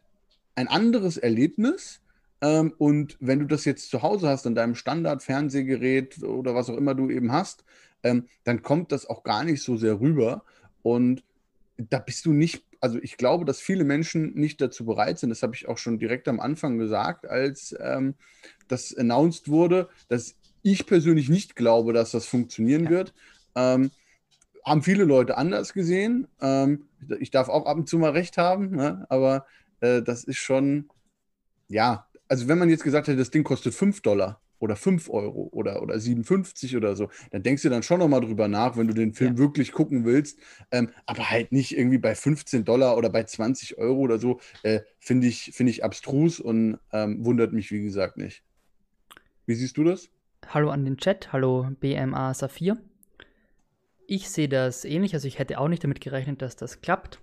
ein 0.56 0.68
anderes 0.68 1.16
Erlebnis 1.16 2.02
ähm, 2.44 2.74
und 2.78 3.16
wenn 3.22 3.40
du 3.40 3.46
das 3.46 3.64
jetzt 3.64 3.90
zu 3.90 4.02
Hause 4.02 4.28
hast, 4.28 4.46
an 4.46 4.54
deinem 4.54 4.76
Standard-Fernsehgerät 4.76 6.22
oder 6.24 6.54
was 6.54 6.70
auch 6.70 6.76
immer 6.76 6.94
du 6.94 7.10
eben 7.10 7.32
hast, 7.32 7.64
ähm, 8.04 8.28
dann 8.44 8.62
kommt 8.62 8.92
das 8.92 9.06
auch 9.06 9.24
gar 9.24 9.46
nicht 9.46 9.64
so 9.64 9.78
sehr 9.78 10.02
rüber. 10.02 10.44
Und 10.82 11.24
da 11.78 12.00
bist 12.00 12.26
du 12.26 12.34
nicht, 12.34 12.66
also 12.82 13.00
ich 13.02 13.16
glaube, 13.16 13.46
dass 13.46 13.62
viele 13.62 13.86
Menschen 13.86 14.34
nicht 14.34 14.60
dazu 14.60 14.84
bereit 14.84 15.20
sind. 15.20 15.30
Das 15.30 15.42
habe 15.42 15.56
ich 15.56 15.70
auch 15.70 15.78
schon 15.78 16.00
direkt 16.00 16.28
am 16.28 16.42
Anfang 16.42 16.78
gesagt, 16.78 17.26
als 17.26 17.74
ähm, 17.80 18.16
das 18.68 18.94
announced 18.94 19.48
wurde, 19.48 19.88
dass 20.10 20.36
ich 20.64 20.86
persönlich 20.86 21.30
nicht 21.30 21.56
glaube, 21.56 21.94
dass 21.94 22.12
das 22.12 22.26
funktionieren 22.26 22.86
ja. 22.86 22.90
wird. 22.90 23.14
Ähm, 23.56 23.92
haben 24.66 24.84
viele 24.84 25.06
Leute 25.06 25.38
anders 25.38 25.72
gesehen. 25.72 26.28
Ähm, 26.42 26.88
ich 27.22 27.32
darf 27.32 27.48
auch 27.48 27.66
ab 27.68 27.78
und 27.78 27.88
zu 27.88 27.98
mal 28.00 28.12
recht 28.12 28.38
haben, 28.38 28.72
ne? 28.72 29.06
aber 29.08 29.46
äh, 29.80 30.02
das 30.02 30.26
ist 30.26 30.38
schon, 30.38 30.90
ja, 31.70 32.06
also 32.34 32.48
wenn 32.48 32.58
man 32.58 32.68
jetzt 32.68 32.84
gesagt 32.84 33.08
hätte, 33.08 33.20
das 33.20 33.30
Ding 33.30 33.44
kostet 33.44 33.76
5 33.76 34.02
Dollar 34.02 34.42
oder 34.58 34.76
5 34.76 35.08
Euro 35.12 35.50
oder, 35.52 35.84
oder 35.84 36.00
57 36.00 36.76
oder 36.76 36.96
so, 36.96 37.12
dann 37.30 37.44
denkst 37.44 37.62
du 37.62 37.70
dann 37.70 37.84
schon 37.84 38.00
nochmal 38.00 38.22
drüber 38.22 38.48
nach, 38.48 38.76
wenn 38.76 38.88
du 38.88 38.96
den 38.96 39.14
Film 39.14 39.34
ja. 39.34 39.38
wirklich 39.38 39.72
gucken 39.72 40.04
willst. 40.04 40.40
Ähm, 40.72 40.90
aber 41.06 41.30
halt 41.30 41.52
nicht 41.52 41.78
irgendwie 41.78 42.00
bei 42.00 42.16
15 42.16 42.66
Dollar 42.66 42.98
oder 42.98 43.12
bei 43.12 43.24
20 43.24 43.78
Euro 43.78 44.00
oder 44.00 44.18
so, 44.18 44.40
äh, 44.64 44.80
finde 44.98 45.28
ich, 45.28 45.52
find 45.54 45.70
ich 45.70 45.84
abstrus 45.84 46.40
und 46.40 46.80
ähm, 46.92 47.24
wundert 47.24 47.54
mich, 47.54 47.72
wie 47.72 47.84
gesagt, 47.84 48.18
nicht. 48.18 48.42
Wie 49.46 49.54
siehst 49.54 49.78
du 49.78 49.84
das? 49.84 50.10
Hallo 50.48 50.72
an 50.72 50.86
den 50.86 50.98
Chat, 50.98 51.32
hallo 51.34 51.68
BMA 51.82 52.34
Saphir. 52.34 52.82
Ich 54.08 54.28
sehe 54.32 54.50
das 54.50 54.86
ähnlich, 54.86 55.14
also 55.14 55.28
ich 55.28 55.38
hätte 55.38 55.60
auch 55.60 55.68
nicht 55.68 55.84
damit 55.84 56.02
gerechnet, 56.02 56.42
dass 56.42 56.56
das 56.56 56.82
klappt. 56.82 57.20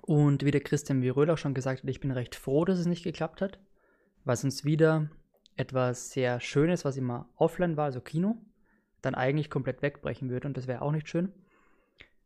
Und 0.00 0.46
wie 0.46 0.50
der 0.50 0.62
Christian 0.62 1.02
Viröl 1.02 1.28
auch 1.28 1.36
schon 1.36 1.52
gesagt 1.52 1.82
hat, 1.82 1.90
ich 1.90 2.00
bin 2.00 2.10
recht 2.10 2.36
froh, 2.36 2.64
dass 2.64 2.78
es 2.78 2.86
nicht 2.86 3.04
geklappt 3.04 3.42
hat 3.42 3.58
was 4.28 4.44
uns 4.44 4.64
wieder 4.64 5.10
etwas 5.56 6.10
sehr 6.10 6.38
Schönes, 6.38 6.84
was 6.84 6.96
immer 6.96 7.28
offline 7.36 7.76
war, 7.76 7.86
also 7.86 8.00
Kino, 8.00 8.36
dann 9.02 9.14
eigentlich 9.14 9.50
komplett 9.50 9.82
wegbrechen 9.82 10.30
würde 10.30 10.46
und 10.46 10.56
das 10.56 10.68
wäre 10.68 10.82
auch 10.82 10.92
nicht 10.92 11.08
schön. 11.08 11.32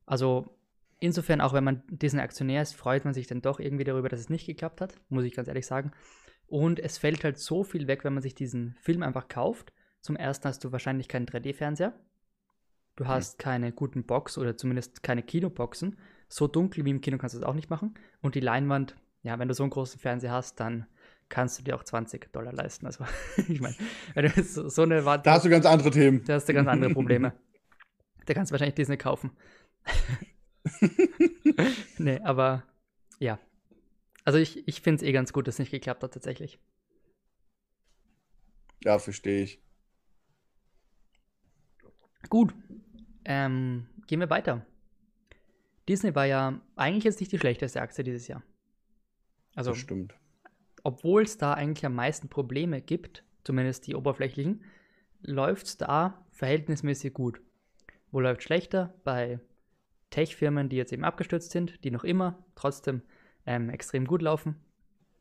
Also 0.04 0.58
insofern, 0.98 1.40
auch 1.40 1.52
wenn 1.54 1.64
man 1.64 1.82
diesen 1.88 2.20
Aktionär 2.20 2.60
ist, 2.60 2.74
freut 2.74 3.04
man 3.04 3.14
sich 3.14 3.26
dann 3.26 3.40
doch 3.40 3.60
irgendwie 3.60 3.84
darüber, 3.84 4.08
dass 4.08 4.20
es 4.20 4.28
nicht 4.28 4.46
geklappt 4.46 4.80
hat, 4.80 4.94
muss 5.08 5.24
ich 5.24 5.34
ganz 5.34 5.48
ehrlich 5.48 5.66
sagen. 5.66 5.92
Und 6.46 6.78
es 6.78 6.98
fällt 6.98 7.24
halt 7.24 7.38
so 7.38 7.64
viel 7.64 7.86
weg, 7.86 8.04
wenn 8.04 8.12
man 8.12 8.22
sich 8.22 8.34
diesen 8.34 8.76
Film 8.80 9.02
einfach 9.02 9.28
kauft. 9.28 9.72
Zum 10.00 10.16
ersten 10.16 10.48
hast 10.48 10.62
du 10.64 10.72
wahrscheinlich 10.72 11.08
keinen 11.08 11.26
3D-Fernseher. 11.26 11.94
Du 12.96 13.06
hast 13.06 13.38
mhm. 13.38 13.42
keine 13.42 13.72
guten 13.72 14.04
Box 14.04 14.36
oder 14.36 14.56
zumindest 14.56 15.02
keine 15.02 15.22
Kinoboxen. 15.22 15.98
So 16.28 16.48
dunkel 16.48 16.84
wie 16.84 16.90
im 16.90 17.00
Kino 17.00 17.16
kannst 17.16 17.34
du 17.34 17.38
es 17.38 17.44
auch 17.44 17.54
nicht 17.54 17.70
machen. 17.70 17.94
Und 18.20 18.34
die 18.34 18.40
Leinwand, 18.40 18.96
ja, 19.22 19.38
wenn 19.38 19.48
du 19.48 19.54
so 19.54 19.62
einen 19.62 19.70
großen 19.70 19.98
Fernseher 19.98 20.32
hast, 20.32 20.60
dann 20.60 20.86
kannst 21.32 21.58
du 21.58 21.62
dir 21.62 21.74
auch 21.74 21.82
20 21.82 22.30
Dollar 22.30 22.52
leisten. 22.52 22.86
Also, 22.86 23.04
ich 23.48 23.60
meine, 23.60 23.74
so, 24.44 24.68
so 24.68 24.82
eine 24.82 25.04
Warte. 25.04 25.24
Da 25.24 25.32
hast 25.32 25.44
du 25.44 25.50
ganz 25.50 25.66
andere 25.66 25.90
Themen. 25.90 26.22
Da 26.24 26.34
hast 26.34 26.48
du 26.48 26.52
ganz 26.52 26.68
andere 26.68 26.92
Probleme. 26.92 27.32
da 28.26 28.34
kannst 28.34 28.50
du 28.50 28.52
wahrscheinlich 28.52 28.76
Disney 28.76 28.98
kaufen. 28.98 29.32
nee, 31.98 32.20
aber 32.20 32.64
ja. 33.18 33.40
Also 34.24 34.38
ich, 34.38 34.68
ich 34.68 34.82
finde 34.82 35.02
es 35.02 35.08
eh 35.08 35.12
ganz 35.12 35.32
gut, 35.32 35.48
dass 35.48 35.56
es 35.56 35.58
nicht 35.58 35.70
geklappt 35.70 36.02
hat 36.02 36.12
tatsächlich. 36.14 36.60
Ja, 38.84 38.98
verstehe 38.98 39.42
ich. 39.42 39.62
Gut. 42.28 42.54
Ähm, 43.24 43.88
gehen 44.06 44.20
wir 44.20 44.30
weiter. 44.30 44.66
Disney 45.88 46.14
war 46.14 46.26
ja 46.26 46.60
eigentlich 46.76 47.04
jetzt 47.04 47.20
nicht 47.20 47.32
die 47.32 47.38
schlechteste 47.38 47.80
Aktie 47.80 48.04
dieses 48.04 48.28
Jahr. 48.28 48.42
Also, 49.54 49.70
das 49.70 49.80
stimmt 49.80 50.14
obwohl 50.82 51.22
es 51.22 51.38
da 51.38 51.54
eigentlich 51.54 51.86
am 51.86 51.94
meisten 51.94 52.28
Probleme 52.28 52.80
gibt, 52.80 53.24
zumindest 53.44 53.86
die 53.86 53.94
oberflächlichen, 53.94 54.62
läuft 55.20 55.66
es 55.66 55.76
da 55.76 56.24
verhältnismäßig 56.30 57.12
gut. 57.12 57.40
Wo 58.10 58.20
läuft 58.20 58.42
schlechter? 58.42 58.94
Bei 59.04 59.40
Tech-Firmen, 60.10 60.68
die 60.68 60.76
jetzt 60.76 60.92
eben 60.92 61.04
abgestürzt 61.04 61.50
sind, 61.50 61.82
die 61.84 61.90
noch 61.90 62.04
immer 62.04 62.44
trotzdem 62.54 63.02
ähm, 63.46 63.70
extrem 63.70 64.06
gut 64.06 64.22
laufen. 64.22 64.56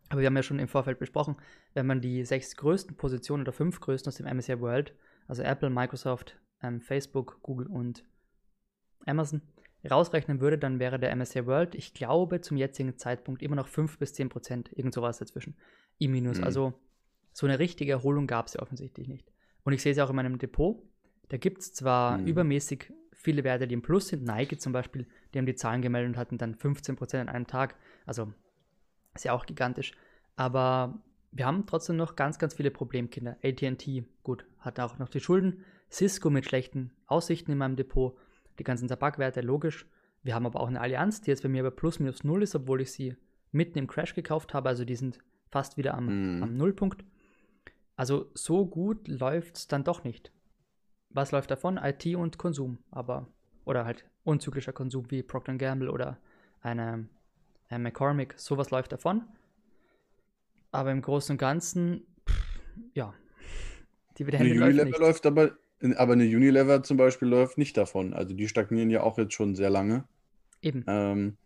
Aber 0.09 0.19
wir 0.19 0.27
haben 0.27 0.35
ja 0.35 0.43
schon 0.43 0.59
im 0.59 0.67
Vorfeld 0.67 0.99
besprochen, 0.99 1.37
wenn 1.73 1.87
man 1.87 2.01
die 2.01 2.25
sechs 2.25 2.57
größten 2.57 2.97
Positionen 2.97 3.43
oder 3.43 3.53
fünf 3.53 3.79
größten 3.79 4.09
aus 4.09 4.17
dem 4.17 4.25
MSCI 4.25 4.59
World, 4.59 4.93
also 5.27 5.41
Apple, 5.41 5.69
Microsoft, 5.69 6.37
ähm, 6.61 6.81
Facebook, 6.81 7.39
Google 7.41 7.67
und 7.67 8.03
Amazon, 9.05 9.41
rausrechnen 9.89 10.41
würde, 10.41 10.57
dann 10.57 10.79
wäre 10.79 10.99
der 10.99 11.15
MSCI 11.15 11.45
World, 11.45 11.75
ich 11.75 11.93
glaube, 11.93 12.41
zum 12.41 12.57
jetzigen 12.57 12.97
Zeitpunkt 12.97 13.41
immer 13.41 13.55
noch 13.55 13.67
5 13.67 13.97
bis 13.97 14.13
10 14.13 14.29
Prozent, 14.29 14.71
irgend 14.73 14.93
sowas 14.93 15.17
dazwischen, 15.17 15.55
im 15.97 16.11
Minus. 16.11 16.37
Mhm. 16.37 16.43
Also 16.43 16.73
so 17.33 17.47
eine 17.47 17.59
richtige 17.59 17.93
Erholung 17.93 18.27
gab 18.27 18.47
es 18.47 18.53
ja 18.53 18.61
offensichtlich 18.61 19.07
nicht. 19.07 19.31
Und 19.63 19.73
ich 19.73 19.81
sehe 19.81 19.91
es 19.91 19.97
ja 19.97 20.05
auch 20.05 20.09
in 20.09 20.15
meinem 20.15 20.37
Depot. 20.37 20.81
Da 21.29 21.37
gibt 21.37 21.59
es 21.59 21.73
zwar 21.73 22.17
mhm. 22.17 22.27
übermäßig 22.27 22.93
viele 23.13 23.43
Werte, 23.43 23.67
die 23.67 23.73
im 23.73 23.81
Plus 23.81 24.09
sind. 24.09 24.23
Nike 24.23 24.57
zum 24.57 24.73
Beispiel, 24.73 25.07
die 25.33 25.37
haben 25.37 25.45
die 25.45 25.55
Zahlen 25.55 25.81
gemeldet 25.81 26.13
und 26.13 26.17
hatten 26.17 26.37
dann 26.37 26.55
15% 26.55 27.19
an 27.19 27.29
einem 27.29 27.47
Tag. 27.47 27.75
Also 28.05 28.33
ist 29.13 29.25
ja 29.25 29.33
auch 29.33 29.45
gigantisch. 29.45 29.93
Aber 30.35 31.01
wir 31.31 31.45
haben 31.45 31.65
trotzdem 31.65 31.95
noch 31.95 32.15
ganz, 32.15 32.39
ganz 32.39 32.55
viele 32.55 32.71
Problemkinder. 32.71 33.37
ATT, 33.43 34.03
gut, 34.23 34.45
hat 34.59 34.79
auch 34.79 34.97
noch 34.97 35.09
die 35.09 35.19
Schulden. 35.19 35.63
Cisco 35.89 36.29
mit 36.29 36.45
schlechten 36.45 36.91
Aussichten 37.07 37.51
in 37.51 37.57
meinem 37.57 37.75
Depot. 37.75 38.17
Die 38.59 38.63
ganzen 38.63 38.87
Tabakwerte, 38.87 39.41
logisch. 39.41 39.85
Wir 40.23 40.35
haben 40.35 40.45
aber 40.45 40.59
auch 40.59 40.67
eine 40.67 40.81
Allianz, 40.81 41.21
die 41.21 41.31
jetzt 41.31 41.43
bei 41.43 41.49
mir 41.49 41.63
bei 41.63 41.69
plus 41.69 41.99
minus 41.99 42.23
null 42.23 42.43
ist, 42.43 42.55
obwohl 42.55 42.81
ich 42.81 42.91
sie 42.91 43.15
mitten 43.51 43.77
im 43.77 43.87
Crash 43.87 44.13
gekauft 44.13 44.53
habe. 44.53 44.69
Also 44.69 44.85
die 44.85 44.95
sind 44.95 45.19
fast 45.49 45.77
wieder 45.77 45.95
am, 45.95 46.37
mhm. 46.37 46.43
am 46.43 46.57
Nullpunkt. 46.57 47.03
Also 47.95 48.29
so 48.33 48.65
gut 48.65 49.07
läuft 49.07 49.57
es 49.57 49.67
dann 49.67 49.83
doch 49.83 50.03
nicht. 50.03 50.31
Was 51.09 51.31
läuft 51.31 51.51
davon? 51.51 51.77
IT 51.77 52.05
und 52.15 52.37
Konsum, 52.37 52.79
aber 52.89 53.27
oder 53.65 53.85
halt 53.85 54.05
unzyklischer 54.23 54.73
Konsum 54.73 55.09
wie 55.11 55.23
Procter 55.23 55.55
Gamble 55.55 55.89
oder 55.89 56.17
eine, 56.61 57.07
eine 57.69 57.83
McCormick, 57.83 58.35
sowas 58.37 58.71
läuft 58.71 58.91
davon. 58.91 59.23
Aber 60.71 60.91
im 60.91 61.01
Großen 61.01 61.33
und 61.33 61.37
Ganzen, 61.37 62.05
pff, 62.27 62.59
ja, 62.93 63.13
die 64.17 64.23
Dividende 64.23 64.53
läuft 64.53 64.85
nicht. 64.85 64.99
läuft 64.99 65.25
aber, 65.25 65.51
aber 65.95 66.13
eine 66.13 66.25
Unilever 66.25 66.83
zum 66.83 66.97
Beispiel 66.97 67.27
läuft 67.27 67.57
nicht 67.57 67.75
davon. 67.77 68.13
Also 68.13 68.33
die 68.33 68.47
stagnieren 68.47 68.89
ja 68.89 69.01
auch 69.01 69.17
jetzt 69.17 69.33
schon 69.33 69.55
sehr 69.55 69.69
lange. 69.69 70.03
Eben. 70.61 70.83
Ähm, 70.87 71.37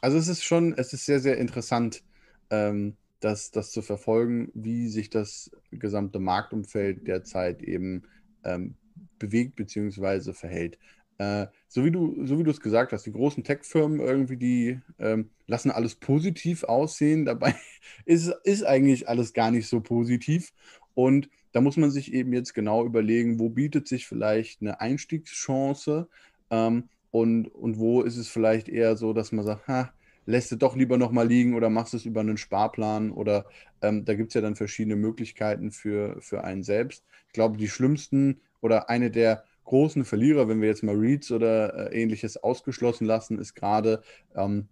also 0.00 0.16
es 0.16 0.28
ist 0.28 0.44
schon, 0.44 0.74
es 0.76 0.92
ist 0.92 1.06
sehr, 1.06 1.20
sehr 1.20 1.38
interessant, 1.38 2.02
ähm, 2.50 2.96
das, 3.20 3.50
das 3.50 3.70
zu 3.70 3.82
verfolgen, 3.82 4.50
wie 4.54 4.88
sich 4.88 5.10
das 5.10 5.50
gesamte 5.70 6.18
Marktumfeld 6.18 7.06
derzeit 7.06 7.62
eben 7.62 8.04
ähm, 8.44 8.76
bewegt 9.18 9.56
bzw. 9.56 10.32
verhält. 10.32 10.78
Äh, 11.18 11.48
so 11.68 11.84
wie 11.84 11.90
du 11.90 12.24
so 12.26 12.38
wie 12.38 12.44
du 12.44 12.50
es 12.50 12.60
gesagt 12.60 12.92
hast, 12.92 13.04
die 13.04 13.12
großen 13.12 13.44
Tech-Firmen 13.44 14.00
irgendwie, 14.00 14.38
die 14.38 14.80
ähm, 14.98 15.28
lassen 15.46 15.70
alles 15.70 15.96
positiv 15.96 16.64
aussehen. 16.64 17.26
Dabei 17.26 17.54
ist, 18.06 18.32
ist 18.44 18.64
eigentlich 18.64 19.06
alles 19.08 19.34
gar 19.34 19.50
nicht 19.50 19.68
so 19.68 19.80
positiv. 19.80 20.54
Und 20.94 21.28
da 21.52 21.60
muss 21.60 21.76
man 21.76 21.90
sich 21.90 22.12
eben 22.12 22.32
jetzt 22.32 22.54
genau 22.54 22.84
überlegen, 22.84 23.38
wo 23.38 23.48
bietet 23.48 23.88
sich 23.88 24.06
vielleicht 24.06 24.60
eine 24.60 24.80
Einstiegschance 24.80 26.08
ähm, 26.50 26.88
und, 27.10 27.48
und 27.48 27.78
wo 27.78 28.02
ist 28.02 28.16
es 28.16 28.28
vielleicht 28.28 28.68
eher 28.68 28.96
so, 28.96 29.12
dass 29.12 29.32
man 29.32 29.44
sagt, 29.44 29.66
ha, 29.68 29.92
lässt 30.26 30.52
es 30.52 30.58
doch 30.58 30.76
lieber 30.76 30.96
nochmal 30.96 31.26
liegen 31.26 31.54
oder 31.54 31.70
machst 31.70 31.94
es 31.94 32.04
über 32.04 32.20
einen 32.20 32.36
Sparplan 32.36 33.10
oder 33.10 33.46
ähm, 33.82 34.04
da 34.04 34.14
gibt 34.14 34.30
es 34.30 34.34
ja 34.34 34.40
dann 34.40 34.56
verschiedene 34.56 34.96
Möglichkeiten 34.96 35.72
für, 35.72 36.20
für 36.20 36.44
einen 36.44 36.62
selbst. 36.62 37.04
Ich 37.26 37.32
glaube, 37.32 37.56
die 37.56 37.68
schlimmsten 37.68 38.40
oder 38.60 38.88
eine 38.88 39.10
der 39.10 39.44
großen 39.64 40.04
Verlierer, 40.04 40.48
wenn 40.48 40.60
wir 40.60 40.68
jetzt 40.68 40.82
mal 40.82 40.96
Reads 40.96 41.30
oder 41.32 41.92
äh, 41.92 42.02
ähnliches 42.02 42.36
ausgeschlossen 42.36 43.06
lassen, 43.06 43.38
ist 43.38 43.54
gerade 43.54 44.02
ähm, 44.34 44.68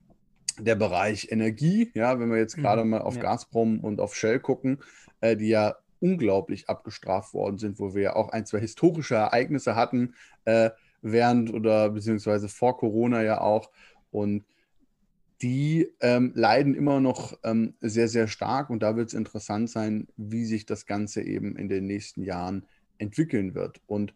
der 0.59 0.75
Bereich 0.75 1.29
Energie. 1.31 1.91
Ja, 1.95 2.19
wenn 2.19 2.31
wir 2.31 2.39
jetzt 2.39 2.57
gerade 2.57 2.85
mhm, 2.85 2.91
mal 2.91 3.03
auf 3.03 3.17
ja. 3.17 3.23
Gazprom 3.23 3.81
und 3.81 4.01
auf 4.01 4.15
Shell 4.15 4.41
gucken, 4.41 4.79
äh, 5.21 5.37
die 5.37 5.49
ja 5.49 5.77
unglaublich 6.01 6.69
abgestraft 6.69 7.35
worden 7.35 7.59
sind, 7.59 7.79
wo 7.79 7.95
wir 7.95 8.03
ja 8.03 8.17
auch 8.17 8.31
ein, 8.31 8.47
zwei 8.47 8.61
historische 8.61 9.17
Ereignisse 9.17 9.77
hatten, 9.77 10.15
äh, 10.45 10.71
während 11.03 11.53
oder 11.53 11.91
beziehungsweise 11.91 12.49
vor 12.49 12.77
Corona 12.77 13.23
ja 13.23 13.41
auch. 13.41 13.71
Und 14.11 14.45
die 15.43 15.89
ähm, 16.01 16.33
leiden 16.35 16.75
immer 16.75 17.01
noch 17.01 17.39
ähm, 17.45 17.75
sehr, 17.81 18.09
sehr 18.09 18.27
stark. 18.27 18.71
Und 18.71 18.83
da 18.83 18.97
wird 18.97 19.09
es 19.09 19.15
interessant 19.15 19.71
sein, 19.71 20.09
wie 20.17 20.45
sich 20.45 20.67
das 20.67 20.87
Ganze 20.87 21.23
eben 21.23 21.57
in 21.57 21.69
den 21.69 21.87
nächsten 21.87 22.23
Jahren 22.23 22.67
entwickeln 22.99 23.55
wird. 23.55 23.81
Und 23.87 24.15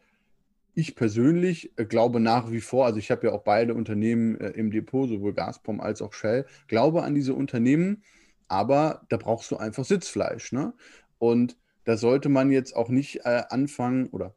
ich 0.75 0.97
persönlich 0.97 1.73
äh, 1.77 1.85
glaube 1.85 2.19
nach 2.19 2.51
wie 2.51 2.61
vor, 2.61 2.87
also 2.87 2.99
ich 2.99 3.11
habe 3.11 3.29
ja 3.29 3.33
auch 3.33 3.45
beide 3.45 3.75
Unternehmen 3.75 4.41
äh, 4.41 4.51
im 4.51 4.71
Depot, 4.71 5.09
sowohl 5.09 5.35
Gazprom 5.35 5.81
als 5.81 6.03
auch 6.03 6.13
Shell, 6.13 6.47
glaube 6.67 7.03
an 7.03 7.15
diese 7.15 7.35
Unternehmen, 7.35 8.03
aber 8.49 9.03
da 9.09 9.17
brauchst 9.17 9.51
du 9.51 9.57
einfach 9.57 9.85
Sitzfleisch. 9.85 10.53
Ne? 10.53 10.75
Und 11.19 11.57
da 11.85 11.97
sollte 11.97 12.29
man 12.29 12.51
jetzt 12.51 12.75
auch 12.77 12.89
nicht 12.89 13.21
äh, 13.25 13.43
anfangen, 13.49 14.09
oder 14.09 14.35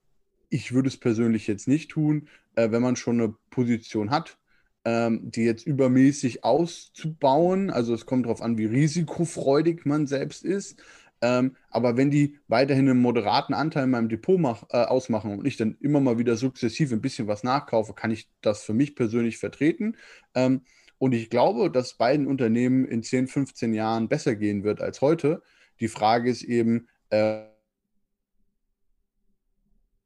ich 0.49 0.73
würde 0.73 0.89
es 0.89 0.97
persönlich 0.97 1.47
jetzt 1.47 1.67
nicht 1.67 1.91
tun, 1.91 2.27
äh, 2.55 2.71
wenn 2.71 2.81
man 2.81 2.95
schon 2.95 3.19
eine 3.19 3.35
Position 3.49 4.09
hat, 4.09 4.37
ähm, 4.85 5.31
die 5.31 5.43
jetzt 5.43 5.65
übermäßig 5.65 6.43
auszubauen. 6.43 7.69
Also 7.69 7.93
es 7.93 8.05
kommt 8.05 8.25
darauf 8.25 8.41
an, 8.41 8.57
wie 8.57 8.65
risikofreudig 8.65 9.85
man 9.85 10.07
selbst 10.07 10.43
ist. 10.43 10.81
Ähm, 11.21 11.55
aber 11.69 11.97
wenn 11.97 12.11
die 12.11 12.37
weiterhin 12.47 12.89
einen 12.89 13.01
moderaten 13.01 13.53
Anteil 13.53 13.85
in 13.85 13.91
meinem 13.91 14.09
Depot 14.09 14.39
mach, 14.39 14.63
äh, 14.69 14.77
ausmachen 14.77 15.31
und 15.39 15.45
ich 15.47 15.57
dann 15.57 15.77
immer 15.79 15.99
mal 15.99 16.19
wieder 16.19 16.35
sukzessive 16.35 16.93
ein 16.93 17.01
bisschen 17.01 17.27
was 17.27 17.43
nachkaufe, 17.43 17.93
kann 17.93 18.11
ich 18.11 18.29
das 18.41 18.63
für 18.63 18.73
mich 18.73 18.95
persönlich 18.95 19.37
vertreten. 19.37 19.95
Ähm, 20.35 20.61
und 20.97 21.13
ich 21.13 21.29
glaube, 21.29 21.71
dass 21.71 21.95
beiden 21.95 22.27
Unternehmen 22.27 22.85
in 22.85 23.03
10, 23.03 23.27
15 23.27 23.73
Jahren 23.73 24.07
besser 24.07 24.35
gehen 24.35 24.63
wird 24.63 24.81
als 24.81 25.01
heute. 25.01 25.41
Die 25.79 25.87
Frage 25.87 26.29
ist 26.29 26.43
eben, 26.43 26.87
äh, 27.09 27.43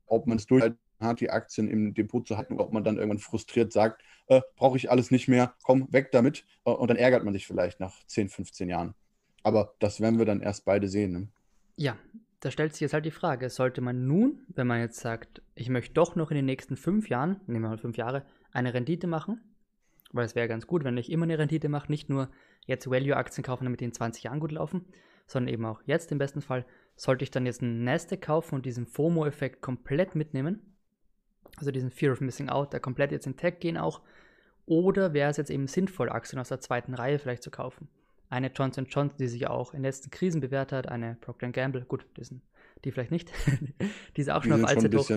ob 0.05 0.27
man 0.27 0.37
es 0.37 0.45
durchhalten 0.45 0.79
hat, 0.99 1.21
die 1.21 1.29
Aktien 1.29 1.69
im 1.69 1.93
Depot 1.93 2.27
zu 2.27 2.37
halten, 2.37 2.53
oder 2.53 2.65
ob 2.65 2.73
man 2.73 2.83
dann 2.83 2.97
irgendwann 2.97 3.19
frustriert 3.19 3.71
sagt, 3.71 4.01
äh, 4.27 4.41
brauche 4.55 4.77
ich 4.77 4.91
alles 4.91 5.11
nicht 5.11 5.27
mehr, 5.27 5.53
komm, 5.63 5.91
weg 5.91 6.11
damit. 6.11 6.45
Äh, 6.65 6.71
und 6.71 6.89
dann 6.89 6.97
ärgert 6.97 7.23
man 7.23 7.33
sich 7.33 7.47
vielleicht 7.47 7.79
nach 7.79 8.05
10, 8.07 8.29
15 8.29 8.69
Jahren. 8.69 8.93
Aber 9.43 9.73
das 9.79 10.01
werden 10.01 10.19
wir 10.19 10.25
dann 10.25 10.41
erst 10.41 10.65
beide 10.65 10.87
sehen. 10.87 11.11
Ne? 11.13 11.27
Ja, 11.77 11.97
da 12.41 12.51
stellt 12.51 12.73
sich 12.73 12.81
jetzt 12.81 12.93
halt 12.93 13.05
die 13.05 13.11
Frage, 13.11 13.49
sollte 13.49 13.81
man 13.81 14.07
nun, 14.07 14.45
wenn 14.49 14.67
man 14.67 14.79
jetzt 14.79 14.99
sagt, 14.99 15.41
ich 15.55 15.69
möchte 15.69 15.93
doch 15.93 16.15
noch 16.15 16.31
in 16.31 16.35
den 16.35 16.45
nächsten 16.45 16.77
fünf 16.77 17.09
Jahren, 17.09 17.41
nehmen 17.47 17.63
wir 17.63 17.69
mal 17.69 17.77
fünf 17.77 17.97
Jahre, 17.97 18.25
eine 18.51 18.73
Rendite 18.73 19.07
machen, 19.07 19.41
weil 20.11 20.25
es 20.25 20.35
wäre 20.35 20.47
ganz 20.47 20.67
gut, 20.67 20.83
wenn 20.83 20.97
ich 20.97 21.11
immer 21.11 21.23
eine 21.23 21.37
Rendite 21.37 21.69
mache, 21.69 21.91
nicht 21.91 22.09
nur 22.09 22.29
jetzt 22.65 22.89
Value-Aktien 22.89 23.43
kaufen, 23.43 23.65
damit 23.65 23.79
die 23.79 23.85
in 23.85 23.93
20 23.93 24.23
Jahren 24.23 24.39
gut 24.39 24.51
laufen, 24.51 24.85
sondern 25.27 25.53
eben 25.53 25.65
auch 25.65 25.81
jetzt 25.85 26.11
im 26.11 26.17
besten 26.17 26.41
Fall, 26.41 26.65
sollte 26.99 27.23
ich 27.23 27.31
dann 27.31 27.45
jetzt 27.45 27.61
einen 27.61 27.83
Nasdaq 27.83 28.21
kaufen 28.21 28.55
und 28.55 28.65
diesen 28.65 28.85
FOMO-Effekt 28.85 29.61
komplett 29.61 30.15
mitnehmen, 30.15 30.75
also 31.57 31.71
diesen 31.71 31.91
Fear 31.91 32.13
of 32.13 32.21
Missing 32.21 32.49
Out, 32.49 32.73
da 32.73 32.79
komplett 32.79 33.11
jetzt 33.11 33.27
in 33.27 33.37
Tech 33.37 33.59
gehen 33.59 33.77
auch, 33.77 34.01
oder 34.65 35.13
wäre 35.13 35.29
es 35.29 35.37
jetzt 35.37 35.49
eben 35.49 35.67
sinnvoll, 35.67 36.09
Aktien 36.09 36.39
aus 36.39 36.49
der 36.49 36.59
zweiten 36.59 36.93
Reihe 36.93 37.19
vielleicht 37.19 37.43
zu 37.43 37.51
kaufen? 37.51 37.89
eine 38.29 38.51
Johnson 38.51 38.85
Johnson, 38.85 39.17
die 39.17 39.27
sich 39.27 39.47
auch 39.47 39.73
in 39.73 39.79
den 39.79 39.85
letzten 39.85 40.11
Krisen 40.11 40.39
bewährt 40.39 40.71
hat, 40.71 40.87
eine 40.87 41.17
Procter 41.19 41.49
Gamble, 41.49 41.83
gut, 41.85 42.05
die, 42.15 42.23
sind, 42.23 42.43
die 42.85 42.91
vielleicht 42.91 43.11
nicht, 43.11 43.31
die 44.15 44.21
ist 44.21 44.29
auch 44.29 44.43
schon 44.43 44.57
die 44.57 44.63
auf 44.63 44.69
Allzeithoch. 44.69 45.09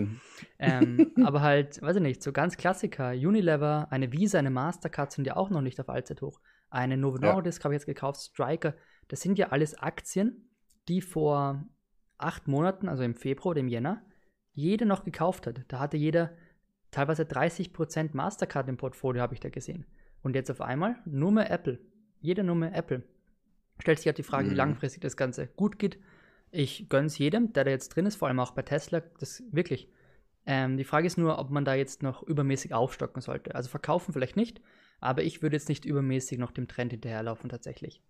Ähm, 0.58 1.12
aber 1.24 1.42
halt, 1.42 1.80
weiß 1.82 1.96
ich 1.96 2.02
nicht, 2.02 2.22
so 2.22 2.32
ganz 2.32 2.56
Klassiker, 2.56 3.10
Unilever, 3.10 3.88
eine 3.90 4.12
Visa, 4.12 4.38
eine 4.38 4.50
Mastercard 4.50 5.12
sind 5.12 5.26
ja 5.26 5.36
auch 5.36 5.50
noch 5.50 5.60
nicht 5.60 5.78
auf 5.78 5.88
Allzeithoch. 5.88 6.40
Eine 6.70 6.96
Novo 6.96 7.18
Nordisk 7.18 7.60
ja. 7.60 7.64
habe 7.64 7.74
ich 7.74 7.80
jetzt 7.80 7.86
gekauft, 7.86 8.20
Striker, 8.20 8.74
das 9.08 9.20
sind 9.20 9.38
ja 9.38 9.48
alles 9.48 9.74
Aktien, 9.74 10.48
die 10.88 11.02
vor 11.02 11.62
acht 12.22 12.48
Monaten, 12.48 12.88
also 12.88 13.02
im 13.02 13.14
Februar 13.14 13.52
oder 13.52 13.60
im 13.60 13.68
Jänner, 13.68 14.02
jeder 14.52 14.86
noch 14.86 15.04
gekauft 15.04 15.46
hat. 15.46 15.62
Da 15.68 15.78
hatte 15.78 15.96
jeder 15.96 16.32
teilweise 16.90 17.22
30% 17.22 18.10
Mastercard 18.12 18.68
im 18.68 18.76
Portfolio, 18.76 19.22
habe 19.22 19.34
ich 19.34 19.40
da 19.40 19.48
gesehen. 19.48 19.86
Und 20.22 20.34
jetzt 20.34 20.50
auf 20.50 20.60
einmal 20.60 20.96
nur 21.04 21.32
mehr 21.32 21.50
Apple 21.50 21.78
jede 22.22 22.44
Nummer 22.44 22.72
Apple. 22.72 23.02
Stellt 23.80 23.98
sich 23.98 24.06
halt 24.06 24.18
die 24.18 24.22
Frage, 24.22 24.46
mhm. 24.46 24.52
wie 24.52 24.56
langfristig 24.56 25.02
das 25.02 25.16
Ganze 25.16 25.48
gut 25.48 25.78
geht. 25.78 25.98
Ich 26.50 26.88
gönne 26.88 27.06
es 27.06 27.18
jedem, 27.18 27.52
der 27.52 27.64
da 27.64 27.70
jetzt 27.70 27.90
drin 27.90 28.06
ist, 28.06 28.16
vor 28.16 28.28
allem 28.28 28.40
auch 28.40 28.52
bei 28.52 28.62
Tesla, 28.62 29.00
das 29.18 29.42
wirklich. 29.50 29.88
Ähm, 30.46 30.76
die 30.76 30.84
Frage 30.84 31.06
ist 31.06 31.18
nur, 31.18 31.38
ob 31.38 31.50
man 31.50 31.64
da 31.64 31.74
jetzt 31.74 32.02
noch 32.02 32.22
übermäßig 32.22 32.74
aufstocken 32.74 33.20
sollte. 33.20 33.54
Also 33.54 33.68
verkaufen 33.68 34.12
vielleicht 34.12 34.36
nicht, 34.36 34.60
aber 35.00 35.22
ich 35.22 35.42
würde 35.42 35.56
jetzt 35.56 35.68
nicht 35.68 35.84
übermäßig 35.84 36.38
noch 36.38 36.52
dem 36.52 36.68
Trend 36.68 36.92
hinterherlaufen 36.92 37.50
tatsächlich. 37.50 38.02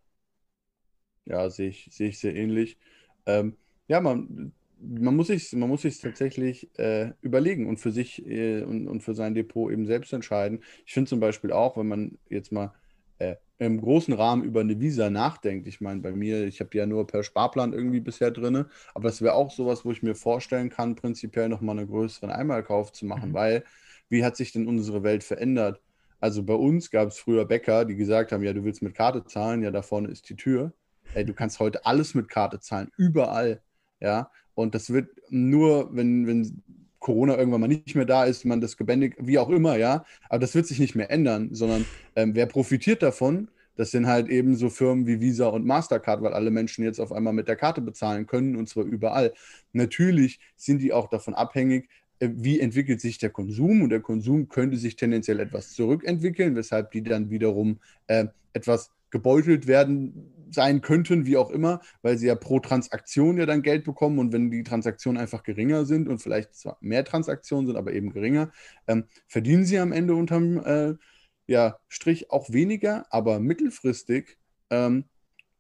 Ja, 1.25 1.49
sehe 1.51 1.69
ich, 1.69 1.89
sehe 1.93 2.09
ich 2.09 2.19
sehr 2.19 2.35
ähnlich. 2.35 2.79
Ähm, 3.27 3.57
ja, 3.93 4.01
man, 4.01 4.53
man 4.81 5.15
muss 5.15 5.27
sich 5.27 5.53
man 5.53 5.69
muss 5.69 5.83
sich 5.83 6.01
tatsächlich 6.01 6.71
äh, 6.79 7.11
überlegen 7.21 7.69
und 7.69 7.79
für 7.79 7.93
sich 7.93 8.27
äh, 8.27 8.63
und, 8.63 8.89
und 8.89 9.03
für 9.03 9.15
sein 9.15 9.35
Depot 9.35 9.71
eben 9.71 9.87
selbst 9.87 10.15
entscheiden. 10.15 10.61
Ich 10.87 10.95
finde 10.95 11.11
zum 11.11 11.21
Beispiel 11.21 11.53
auch, 11.53 11.77
wenn 11.77 11.89
man 11.89 12.19
jetzt 12.31 12.53
mal 12.53 12.73
äh, 13.19 13.37
im 13.59 13.83
großen 13.83 14.15
Rahmen 14.15 14.45
über 14.45 14.61
eine 14.61 14.81
Visa 14.81 15.11
nachdenkt. 15.11 15.67
Ich 15.69 15.83
meine, 15.83 16.01
bei 16.01 16.13
mir, 16.13 16.47
ich 16.47 16.61
habe 16.61 16.71
die 16.71 16.79
ja 16.79 16.87
nur 16.87 17.07
per 17.07 17.23
Sparplan 17.23 17.75
irgendwie 17.75 18.01
bisher 18.01 18.31
drin, 18.31 18.65
aber 18.95 19.11
es 19.11 19.21
wäre 19.21 19.35
auch 19.35 19.51
sowas, 19.51 19.85
wo 19.85 19.93
ich 19.93 20.03
mir 20.03 20.15
vorstellen 20.15 20.71
kann, 20.71 20.97
prinzipiell 20.97 21.51
nochmal 21.51 21.79
einen 21.79 21.89
größeren 21.89 22.31
Einmalkauf 22.31 22.93
zu 22.93 23.05
machen, 23.05 23.31
mhm. 23.31 23.35
weil 23.35 23.65
wie 24.09 24.25
hat 24.25 24.37
sich 24.39 24.53
denn 24.53 24.67
unsere 24.67 25.03
Welt 25.03 25.23
verändert? 25.23 25.83
Also 26.19 26.43
bei 26.43 26.55
uns 26.55 26.91
gab 26.91 27.09
es 27.09 27.19
früher 27.19 27.45
Bäcker, 27.45 27.85
die 27.85 27.97
gesagt 27.97 28.33
haben, 28.33 28.43
ja, 28.43 28.55
du 28.55 28.65
willst 28.65 28.81
mit 28.81 28.95
Karte 28.95 29.23
zahlen, 29.25 29.63
ja, 29.63 29.71
da 29.71 29.83
vorne 29.83 30.09
ist 30.09 30.31
die 30.31 30.37
Tür. 30.37 30.73
Ey, 31.15 31.27
du 31.27 31.35
kannst 31.35 31.61
heute 31.61 31.85
alles 31.85 32.15
mit 32.15 32.31
Karte 32.31 32.59
zahlen, 32.59 32.91
überall. 32.97 33.61
Ja, 34.03 34.31
und 34.55 34.75
das 34.75 34.93
wird 34.93 35.09
nur, 35.31 35.95
wenn, 35.95 36.27
wenn 36.27 36.63
Corona 36.99 37.39
irgendwann 37.39 37.61
mal 37.61 37.69
nicht 37.69 37.95
mehr 37.95 38.05
da 38.05 38.25
ist, 38.25 38.45
man 38.45 38.61
das 38.61 38.77
gebändigt, 38.77 39.17
wie 39.21 39.39
auch 39.39 39.49
immer, 39.49 39.77
ja. 39.77 40.05
Aber 40.29 40.41
das 40.41 40.55
wird 40.55 40.67
sich 40.67 40.81
nicht 40.81 40.95
mehr 40.97 41.11
ändern, 41.11 41.51
sondern 41.53 41.87
ähm, 42.17 42.35
wer 42.35 42.47
profitiert 42.47 43.03
davon? 43.03 43.49
Das 43.77 43.93
sind 43.93 44.07
halt 44.07 44.29
eben 44.29 44.57
so 44.57 44.69
Firmen 44.71 45.07
wie 45.07 45.21
Visa 45.21 45.47
und 45.47 45.65
Mastercard, 45.65 46.21
weil 46.23 46.35
alle 46.35 46.51
Menschen 46.51 46.85
jetzt 46.85 47.01
auf 47.01 47.13
einmal 47.13 47.33
mit 47.33 47.49
der 47.49 47.57
Karte 47.57 47.81
bezahlen 47.81 48.27
können 48.27 48.57
und 48.57 48.69
zwar 48.69 48.85
überall. 48.85 49.33
Natürlich 49.73 50.41
sind 50.57 50.83
die 50.83 50.93
auch 50.93 51.09
davon 51.09 51.35
abhängig, 51.35 51.89
äh, 52.19 52.29
wie 52.33 52.61
entwickelt 52.61 53.01
sich 53.01 53.19
der 53.19 53.31
Konsum 53.31 53.83
und 53.83 53.91
der 53.91 54.01
Konsum 54.01 54.49
könnte 54.49 54.77
sich 54.77 54.97
tendenziell 54.97 55.39
etwas 55.39 55.73
zurückentwickeln, 55.73 56.57
weshalb 56.57 56.91
die 56.91 57.03
dann 57.03 57.31
wiederum 57.31 57.79
äh, 58.09 58.27
etwas 58.53 58.91
gebeutelt 59.11 59.67
werden 59.67 60.33
sein 60.55 60.81
könnten, 60.81 61.27
wie 61.27 61.37
auch 61.37 61.51
immer, 61.51 61.81
weil 62.03 62.19
sie 62.19 62.27
ja 62.27 62.35
pro 62.35 62.61
Transaktion 62.61 63.39
ja 63.39 63.47
dann 63.47 63.63
Geld 63.63 63.85
bekommen 63.85 64.19
und 64.19 64.33
wenn 64.33 64.51
die 64.51 64.63
Transaktionen 64.63 65.21
einfach 65.21 65.43
geringer 65.43 65.85
sind 65.85 66.09
und 66.09 66.19
vielleicht 66.19 66.55
zwar 66.55 66.79
mehr 66.81 67.05
Transaktionen 67.05 67.67
sind, 67.67 67.77
aber 67.77 67.93
eben 67.93 68.13
geringer, 68.13 68.51
ähm, 68.87 69.05
verdienen 69.27 69.65
sie 69.65 69.79
am 69.79 69.93
Ende 69.93 70.15
unterm 70.15 70.59
äh, 70.59 70.95
ja, 71.47 71.79
Strich 71.89 72.31
auch 72.31 72.51
weniger, 72.51 73.07
aber 73.11 73.41
mittelfristig 73.41 74.39
ähm, 74.71 75.05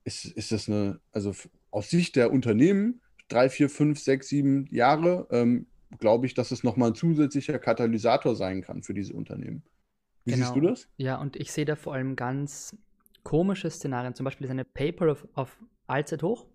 ist, 0.04 0.24
ist 0.24 0.52
das 0.52 0.68
eine, 0.68 1.00
also 1.12 1.34
aus 1.70 1.90
Sicht 1.90 2.16
der 2.16 2.32
Unternehmen, 2.32 3.00
drei, 3.28 3.48
vier, 3.48 3.68
fünf, 3.68 3.98
sechs, 3.98 4.28
sieben 4.28 4.66
Jahre, 4.70 5.26
ähm, 5.30 5.66
glaube 5.98 6.26
ich, 6.26 6.34
dass 6.34 6.50
es 6.50 6.62
nochmal 6.62 6.90
ein 6.90 6.94
zusätzlicher 6.94 7.58
Katalysator 7.58 8.36
sein 8.36 8.62
kann 8.62 8.82
für 8.82 8.94
diese 8.94 9.14
Unternehmen. 9.14 9.62
Wie 10.24 10.32
genau. 10.32 10.46
siehst 10.46 10.56
du 10.56 10.60
das? 10.60 10.88
Ja, 10.96 11.20
und 11.20 11.36
ich 11.36 11.52
sehe 11.52 11.64
da 11.64 11.76
vor 11.76 11.94
allem 11.94 12.16
ganz 12.16 12.76
komische 13.22 13.70
Szenarien. 13.70 14.14
Zum 14.14 14.24
Beispiel 14.24 14.44
ist 14.44 14.50
eine 14.50 14.64
PayPal 14.64 15.10
auf, 15.10 15.26
auf 15.34 15.58
Allzeit 15.86 16.22
hoch, 16.22 16.46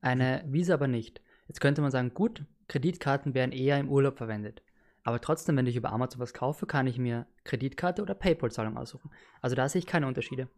eine 0.00 0.44
Visa 0.46 0.74
aber 0.74 0.88
nicht. 0.88 1.20
Jetzt 1.46 1.60
könnte 1.60 1.80
man 1.80 1.90
sagen, 1.90 2.14
gut, 2.14 2.44
Kreditkarten 2.68 3.34
werden 3.34 3.52
eher 3.52 3.78
im 3.78 3.88
Urlaub 3.88 4.18
verwendet. 4.18 4.62
Aber 5.02 5.20
trotzdem, 5.20 5.56
wenn 5.56 5.66
ich 5.66 5.76
über 5.76 5.90
Amazon 5.90 6.20
was 6.20 6.34
kaufe, 6.34 6.66
kann 6.66 6.86
ich 6.86 6.98
mir 6.98 7.26
Kreditkarte 7.44 8.02
oder 8.02 8.14
PayPal-Zahlung 8.14 8.76
aussuchen. 8.76 9.10
Also 9.40 9.56
da 9.56 9.68
sehe 9.68 9.78
ich 9.78 9.86
keine 9.86 10.06
Unterschiede. 10.06 10.48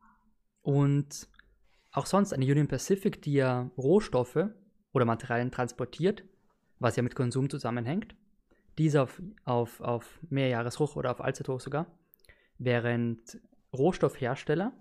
Und 0.62 1.28
auch 1.92 2.06
sonst 2.06 2.32
eine 2.32 2.44
Union 2.44 2.66
Pacific, 2.68 3.22
die 3.22 3.34
ja 3.34 3.70
Rohstoffe 3.76 4.48
oder 4.92 5.04
Materialien 5.04 5.52
transportiert, 5.52 6.24
was 6.78 6.96
ja 6.96 7.02
mit 7.02 7.14
Konsum 7.14 7.48
zusammenhängt, 7.48 8.16
diese 8.78 9.02
auf, 9.02 9.22
auf, 9.44 9.80
auf 9.80 10.18
Mehrjahreshoch 10.30 10.96
oder 10.96 11.10
auf 11.12 11.20
Allzeithoch 11.20 11.60
sogar, 11.60 11.86
während 12.58 13.40
Rohstoffhersteller 13.72 14.72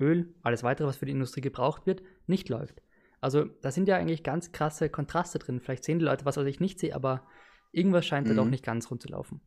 Öl, 0.00 0.34
alles 0.42 0.62
weitere, 0.62 0.86
was 0.86 0.96
für 0.96 1.06
die 1.06 1.12
Industrie 1.12 1.40
gebraucht 1.40 1.86
wird, 1.86 2.02
nicht 2.26 2.48
läuft. 2.48 2.82
Also 3.20 3.44
da 3.44 3.70
sind 3.70 3.88
ja 3.88 3.96
eigentlich 3.96 4.22
ganz 4.22 4.52
krasse 4.52 4.88
Kontraste 4.88 5.38
drin. 5.38 5.60
Vielleicht 5.60 5.84
sehen 5.84 5.98
die 5.98 6.04
Leute 6.04 6.24
was, 6.24 6.36
was 6.36 6.46
ich 6.46 6.60
nicht 6.60 6.78
sehe, 6.78 6.94
aber 6.94 7.26
irgendwas 7.72 8.06
scheint 8.06 8.26
mhm. 8.26 8.30
da 8.30 8.36
doch 8.36 8.44
mhm. 8.44 8.50
nicht 8.50 8.64
ganz 8.64 8.90
rund 8.90 9.02
zu 9.02 9.08
laufen. 9.08 9.40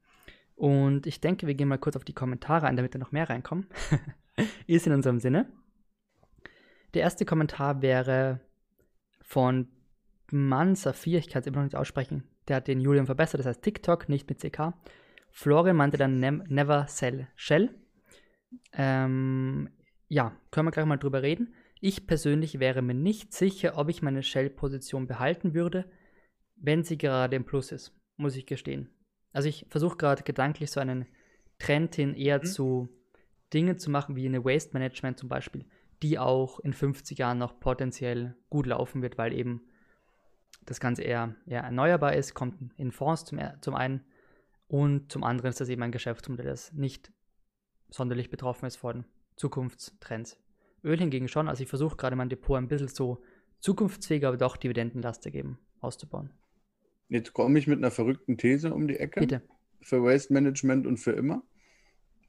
Und 0.56 1.08
ich 1.08 1.22
denke, 1.22 1.48
wir 1.48 1.56
gehen 1.56 1.68
mal 1.68 1.78
kurz 1.78 1.96
auf 1.96 2.04
die 2.04 2.14
Kommentare 2.14 2.68
ein, 2.68 2.76
damit 2.76 2.94
da 2.94 3.00
noch 3.00 3.12
mehr 3.12 3.30
reinkommen. 3.30 3.68
Ist 4.68 4.88
in 4.88 4.94
unserem 4.94 5.20
Sinne. 5.20 5.52
Der 6.94 7.02
erste 7.02 7.26
Kommentar 7.26 7.82
wäre 7.82 8.42
von 9.22 9.70
Mansafir, 10.32 11.20
ich 11.20 11.30
kann 11.30 11.42
es 11.42 11.48
immer 11.48 11.58
noch 11.58 11.64
nicht 11.64 11.76
aussprechen. 11.76 12.24
Der 12.48 12.58
hat 12.58 12.68
den 12.68 12.82
Julian 12.82 13.06
verbessert, 13.06 13.40
das 13.40 13.48
heißt 13.48 13.62
TikTok, 13.62 14.10
nicht 14.10 14.30
mit 14.30 14.40
CK. 14.40 14.74
Florian 15.30 15.78
meinte 15.78 15.98
dann 15.98 16.20
ne 16.20 16.44
Never 16.48 16.86
Sell 16.88 17.28
Shell. 17.36 17.74
Ähm, 18.74 19.70
ja, 20.12 20.36
können 20.52 20.68
wir 20.68 20.72
gleich 20.72 20.86
mal 20.86 20.98
drüber 20.98 21.24
reden. 21.24 21.54
Ich 21.80 22.06
persönlich 22.06 22.60
wäre 22.60 22.82
mir 22.82 22.94
nicht 22.94 23.34
sicher, 23.34 23.78
ob 23.78 23.88
ich 23.88 24.02
meine 24.02 24.24
Shell-Position 24.24 25.08
behalten 25.08 25.54
würde, 25.54 25.90
wenn 26.58 26.84
sie 26.84 26.98
gerade 26.98 27.38
im 27.38 27.46
Plus 27.46 27.72
ist, 27.72 27.98
muss 28.18 28.36
ich 28.36 28.46
gestehen. 28.46 28.90
Also 29.32 29.48
ich 29.48 29.66
versuche 29.70 29.96
gerade 29.96 30.24
gedanklich 30.24 30.70
so 30.70 30.82
einen 30.82 31.08
Trend 31.60 31.96
hin 31.96 32.14
eher 32.14 32.40
mhm. 32.40 32.44
zu 32.44 32.90
Dingen 33.54 33.78
zu 33.78 33.90
machen, 33.90 34.18
wie 34.18 34.26
eine 34.26 34.44
Waste 34.44 34.74
Management 34.74 35.18
zum 35.18 35.30
Beispiel, 35.30 35.66
die 36.04 36.20
auch 36.20 36.60
in 36.60 36.74
50 36.74 37.18
Jahren 37.18 37.38
noch 37.38 37.62
potenziell 37.62 38.36
gut 38.50 38.66
laufen 38.66 39.02
wird, 39.02 39.18
weil 39.18 39.32
eben 39.32 39.62
das 40.66 40.82
Ganze 40.82 41.04
eher, 41.04 41.38
eher 41.48 41.62
erneuerbar 41.62 42.16
ist, 42.16 42.34
kommt 42.34 42.58
in 42.76 42.92
Fonds 42.92 43.24
zum, 43.24 43.40
zum 43.62 43.76
einen 43.76 44.04
und 44.68 45.10
zum 45.10 45.24
anderen 45.24 45.52
ist 45.52 45.62
das 45.62 45.70
eben 45.70 45.84
ein 45.84 45.94
Geschäftsmodell, 45.94 46.48
das 46.48 46.74
nicht 46.74 47.14
sonderlich 47.90 48.30
betroffen 48.30 48.66
ist 48.66 48.76
von 48.76 49.06
Zukunftstrends. 49.36 50.38
Öl 50.84 50.98
hingegen 50.98 51.28
schon, 51.28 51.48
also 51.48 51.64
ich 51.64 51.70
versuche 51.70 51.96
gerade 51.96 52.16
mein 52.16 52.30
Depot 52.30 52.58
ein 52.58 52.68
bisschen 52.68 52.88
so 52.88 53.22
zukunftsfähiger, 53.60 54.30
aber 54.30 54.38
doch 54.38 54.58
dividendenlastig 54.58 55.36
eben 55.36 55.60
auszubauen. 55.80 56.32
Jetzt 57.10 57.34
komme 57.34 57.60
ich 57.60 57.68
mit 57.68 57.78
einer 57.78 57.92
verrückten 57.92 58.38
These 58.38 58.74
um 58.74 58.88
die 58.88 58.98
Ecke. 58.98 59.20
Bitte. 59.20 59.42
Für 59.82 60.04
Waste 60.04 60.34
Management 60.34 60.88
und 60.88 60.98
für 60.98 61.12
immer. 61.12 61.44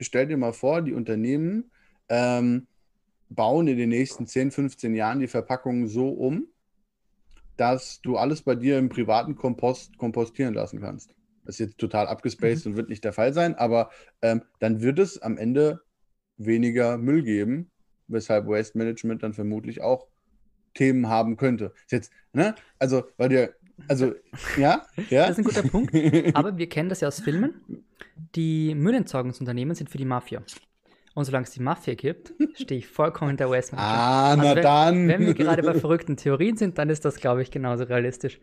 Stell 0.01 0.27
dir 0.27 0.37
mal 0.37 0.53
vor, 0.53 0.83
die 0.83 0.93
Unternehmen 0.93 1.71
ähm, 2.09 2.67
bauen 3.31 3.69
in 3.69 3.79
den 3.79 3.91
nächsten 3.91 4.27
10, 4.27 4.51
15 4.51 4.95
Jahren 4.95 5.21
die 5.21 5.29
Verpackungen 5.29 5.87
so 5.87 6.09
um, 6.09 6.49
dass 7.57 8.01
du 8.03 8.17
alles 8.17 8.43
bei 8.43 8.55
dir 8.55 8.79
im 8.79 8.89
privaten 8.89 9.37
Kompost 9.37 9.97
kompostieren 9.99 10.55
lassen 10.55 10.81
kannst. 10.81 11.15
Das 11.45 11.57
ist 11.57 11.59
jetzt 11.61 11.79
total 11.79 12.07
abgespaced 12.07 12.67
mhm. 12.67 12.73
und 12.73 12.77
wird 12.77 12.89
nicht 12.89 13.05
der 13.05 13.13
Fall 13.13 13.33
sein, 13.33 13.55
aber 13.55 13.91
ähm, 14.21 14.43
dann 14.59 14.81
wird 14.81 14.99
es 14.99 15.21
am 15.21 15.39
Ende 15.39 15.83
weniger 16.45 16.99
Müll 16.99 17.23
geben, 17.23 17.71
weshalb 18.09 18.47
Waste 18.47 18.79
Management 18.79 19.23
dann 19.23 19.35
vermutlich 19.35 19.81
auch 19.81 20.07
Themen 20.75 21.09
haben 21.09 21.37
könnte. 21.37 21.73
Ist 21.85 21.93
jetzt, 21.93 22.13
ne? 22.33 22.55
Also, 22.79 23.05
weil 23.17 23.29
dir, 23.29 23.55
also, 23.89 24.15
ja, 24.57 24.87
ja. 25.11 25.29
Das 25.29 25.39
ist 25.39 25.39
ein 25.39 25.45
guter 25.45 25.69
Punkt. 25.69 25.95
Aber 26.35 26.57
wir 26.57 26.69
kennen 26.69 26.89
das 26.89 27.01
ja 27.01 27.09
aus 27.09 27.21
Filmen. 27.21 27.55
Die 28.35 28.75
Müllentsorgungsunternehmen 28.75 29.75
sind 29.75 29.91
für 29.91 29.99
die 29.99 30.05
Mafia. 30.05 30.43
Und 31.15 31.25
solange 31.25 31.45
es 31.45 31.51
die 31.51 31.61
Mafia 31.61 31.95
gibt, 31.95 32.33
stehe 32.55 32.79
ich 32.79 32.89
vollkommen 32.89 33.31
hinter 33.31 33.51
Waste 33.51 33.77
Management. 33.77 34.01
Ah, 34.01 34.31
also 34.31 34.43
na 34.43 34.57
wenn, 34.57 34.63
dann. 34.63 35.09
Wenn 35.09 35.27
wir 35.27 35.35
gerade 35.35 35.63
bei 35.63 35.75
verrückten 35.75 36.17
Theorien 36.17 36.57
sind, 36.57 36.79
dann 36.79 36.89
ist 36.89 37.05
das, 37.05 37.17
glaube 37.17 37.43
ich, 37.43 37.51
genauso 37.51 37.85
realistisch. 37.85 38.41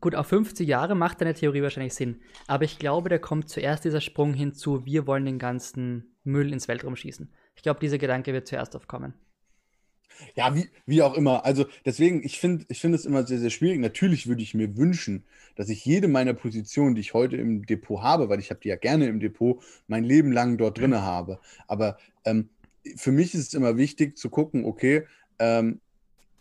Gut, 0.00 0.14
auf 0.14 0.26
50 0.28 0.66
Jahre 0.66 0.94
macht 0.94 1.20
deine 1.20 1.34
Theorie 1.34 1.62
wahrscheinlich 1.62 1.94
Sinn. 1.94 2.20
Aber 2.46 2.64
ich 2.64 2.78
glaube, 2.78 3.10
da 3.10 3.18
kommt 3.18 3.50
zuerst 3.50 3.84
dieser 3.84 4.00
Sprung 4.00 4.32
hinzu, 4.32 4.86
wir 4.86 5.06
wollen 5.06 5.26
den 5.26 5.38
ganzen 5.38 6.13
Müll 6.24 6.52
ins 6.52 6.68
Weltraum 6.68 6.96
schießen. 6.96 7.30
Ich 7.56 7.62
glaube, 7.62 7.80
dieser 7.80 7.98
Gedanke 7.98 8.32
wird 8.32 8.48
zuerst 8.48 8.74
aufkommen. 8.74 9.14
Ja, 10.36 10.54
wie, 10.54 10.68
wie 10.86 11.02
auch 11.02 11.14
immer. 11.14 11.44
Also 11.44 11.66
deswegen, 11.84 12.24
ich 12.24 12.38
finde 12.38 12.64
ich 12.68 12.80
find 12.80 12.94
es 12.94 13.04
immer 13.04 13.26
sehr, 13.26 13.38
sehr 13.38 13.50
schwierig. 13.50 13.80
Natürlich 13.80 14.26
würde 14.26 14.42
ich 14.42 14.54
mir 14.54 14.76
wünschen, 14.76 15.24
dass 15.56 15.68
ich 15.68 15.84
jede 15.84 16.08
meiner 16.08 16.34
Positionen, 16.34 16.94
die 16.94 17.00
ich 17.00 17.14
heute 17.14 17.36
im 17.36 17.66
Depot 17.66 18.02
habe, 18.02 18.28
weil 18.28 18.40
ich 18.40 18.50
habe 18.50 18.60
die 18.60 18.68
ja 18.68 18.76
gerne 18.76 19.06
im 19.06 19.20
Depot, 19.20 19.62
mein 19.86 20.04
Leben 20.04 20.32
lang 20.32 20.56
dort 20.56 20.78
drin 20.78 20.94
habe. 20.94 21.40
Aber 21.66 21.98
ähm, 22.24 22.48
für 22.96 23.12
mich 23.12 23.34
ist 23.34 23.48
es 23.48 23.54
immer 23.54 23.76
wichtig 23.76 24.16
zu 24.16 24.30
gucken, 24.30 24.64
okay, 24.64 25.04
ähm, 25.38 25.80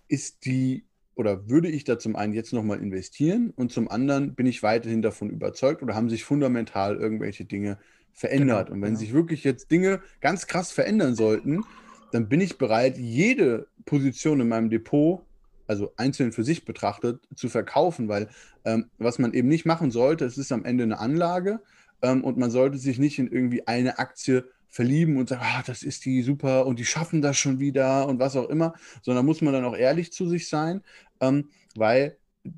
ist 0.07 0.45
die 0.45 0.83
oder 1.15 1.47
würde 1.47 1.69
ich 1.69 1.83
da 1.83 1.99
zum 1.99 2.15
einen 2.15 2.33
jetzt 2.33 2.53
nochmal 2.53 2.79
investieren 2.79 3.53
und 3.55 3.71
zum 3.71 3.87
anderen 3.87 4.33
bin 4.33 4.47
ich 4.47 4.63
weiterhin 4.63 5.03
davon 5.03 5.29
überzeugt 5.29 5.83
oder 5.83 5.93
haben 5.93 6.09
sich 6.09 6.23
fundamental 6.23 6.95
irgendwelche 6.97 7.45
Dinge 7.45 7.77
verändert. 8.13 8.67
Genau, 8.67 8.75
und 8.75 8.81
wenn 8.81 8.89
genau. 8.89 8.99
sich 8.99 9.13
wirklich 9.13 9.43
jetzt 9.43 9.71
Dinge 9.71 10.01
ganz 10.21 10.47
krass 10.47 10.71
verändern 10.71 11.15
sollten, 11.15 11.63
dann 12.11 12.29
bin 12.29 12.41
ich 12.41 12.57
bereit, 12.57 12.97
jede 12.97 13.67
Position 13.85 14.39
in 14.39 14.47
meinem 14.47 14.69
Depot, 14.69 15.25
also 15.67 15.93
einzeln 15.97 16.31
für 16.31 16.43
sich 16.43 16.65
betrachtet, 16.65 17.21
zu 17.35 17.49
verkaufen, 17.49 18.07
weil 18.07 18.29
ähm, 18.65 18.89
was 18.97 19.17
man 19.17 19.33
eben 19.33 19.47
nicht 19.47 19.65
machen 19.65 19.91
sollte, 19.91 20.25
es 20.25 20.37
ist 20.37 20.51
am 20.51 20.65
Ende 20.65 20.83
eine 20.83 20.99
Anlage 20.99 21.61
ähm, 22.01 22.23
und 22.23 22.37
man 22.37 22.51
sollte 22.51 22.77
sich 22.77 22.99
nicht 22.99 23.17
in 23.17 23.27
irgendwie 23.31 23.65
eine 23.67 23.97
Aktie 23.97 24.45
verlieben 24.67 25.17
und 25.17 25.29
sagen, 25.29 25.41
ah, 25.43 25.63
das 25.65 25.83
ist 25.83 26.05
die 26.05 26.21
super 26.21 26.65
und 26.65 26.79
die 26.79 26.85
schaffen 26.85 27.21
das 27.21 27.37
schon 27.37 27.59
wieder 27.59 28.07
und 28.07 28.19
was 28.19 28.35
auch 28.35 28.49
immer, 28.49 28.73
sondern 29.01 29.25
muss 29.25 29.41
man 29.41 29.53
dann 29.53 29.65
auch 29.65 29.75
ehrlich 29.75 30.11
zu 30.11 30.27
sich 30.27 30.47
sein, 30.47 30.81
ähm, 31.19 31.49
weil 31.75 32.17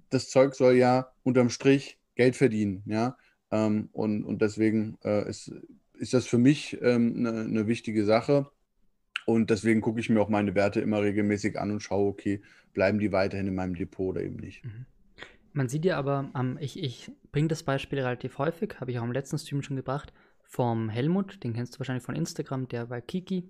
das 0.09 0.29
Zeug 0.29 0.55
soll 0.55 0.75
ja 0.75 1.11
unterm 1.23 1.49
Strich 1.49 1.99
Geld 2.15 2.35
verdienen, 2.35 2.83
ja. 2.85 3.17
Ähm, 3.55 3.89
und, 3.93 4.23
und 4.25 4.41
deswegen 4.41 4.97
äh, 5.03 5.29
ist, 5.29 5.51
ist 5.93 6.13
das 6.13 6.27
für 6.27 6.37
mich 6.37 6.81
eine 6.81 6.91
ähm, 6.91 7.21
ne, 7.21 7.31
ne 7.47 7.67
wichtige 7.67 8.03
Sache. 8.05 8.47
Und 9.25 9.49
deswegen 9.49 9.81
gucke 9.81 9.99
ich 9.99 10.09
mir 10.09 10.21
auch 10.21 10.29
meine 10.29 10.53
Werte 10.53 10.81
immer 10.81 11.01
regelmäßig 11.01 11.57
an 11.57 11.71
und 11.71 11.81
schaue, 11.81 12.09
okay, 12.09 12.41
bleiben 12.73 12.99
die 12.99 13.11
weiterhin 13.11 13.47
in 13.47 13.55
meinem 13.55 13.75
Depot 13.75 14.09
oder 14.09 14.21
eben 14.21 14.35
nicht. 14.35 14.63
Mhm. 14.65 14.85
Man 15.53 15.69
sieht 15.69 15.85
ja 15.85 15.97
aber, 15.97 16.31
ähm, 16.37 16.57
ich, 16.59 16.83
ich 16.83 17.11
bringe 17.31 17.47
das 17.47 17.63
Beispiel 17.63 17.99
relativ 17.99 18.37
häufig, 18.37 18.75
habe 18.79 18.91
ich 18.91 18.99
auch 18.99 19.03
im 19.03 19.13
letzten 19.13 19.37
Stream 19.37 19.61
schon 19.61 19.77
gebracht, 19.77 20.11
vom 20.43 20.89
Helmut, 20.89 21.43
den 21.43 21.53
kennst 21.53 21.75
du 21.75 21.79
wahrscheinlich 21.79 22.03
von 22.03 22.15
Instagram, 22.15 22.67
der 22.67 22.89
war 22.89 23.01
Kiki. 23.01 23.49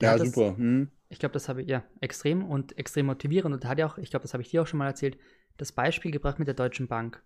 Der 0.00 0.16
ja, 0.16 0.24
super. 0.24 0.56
Hm. 0.56 0.88
Ich 1.08 1.18
glaube, 1.18 1.32
das 1.32 1.48
habe 1.48 1.62
ich, 1.62 1.68
ja, 1.68 1.84
extrem 2.00 2.44
und 2.44 2.76
extrem 2.76 3.06
motivierend. 3.06 3.54
Und 3.54 3.64
hat 3.64 3.78
ja 3.78 3.86
auch, 3.86 3.98
ich 3.98 4.10
glaube, 4.10 4.24
das 4.24 4.34
habe 4.34 4.42
ich 4.42 4.50
dir 4.50 4.62
auch 4.62 4.66
schon 4.66 4.78
mal 4.78 4.86
erzählt, 4.86 5.16
das 5.56 5.72
Beispiel 5.72 6.10
gebracht 6.10 6.38
mit 6.38 6.48
der 6.48 6.54
Deutschen 6.54 6.86
Bank. 6.86 7.22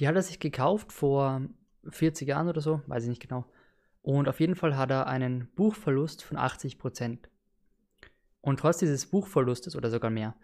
Die 0.00 0.08
hat 0.08 0.16
er 0.16 0.22
sich 0.22 0.40
gekauft 0.40 0.92
vor 0.92 1.42
40 1.88 2.26
Jahren 2.26 2.48
oder 2.48 2.62
so, 2.62 2.80
weiß 2.86 3.04
ich 3.04 3.10
nicht 3.10 3.22
genau. 3.22 3.44
Und 4.02 4.28
auf 4.28 4.40
jeden 4.40 4.56
Fall 4.56 4.76
hat 4.76 4.90
er 4.90 5.06
einen 5.06 5.48
Buchverlust 5.54 6.24
von 6.24 6.38
80%. 6.38 7.18
Und 8.40 8.60
trotz 8.60 8.78
dieses 8.78 9.06
Buchverlustes 9.06 9.76
oder 9.76 9.90
sogar 9.90 10.10
mehr, 10.10 10.34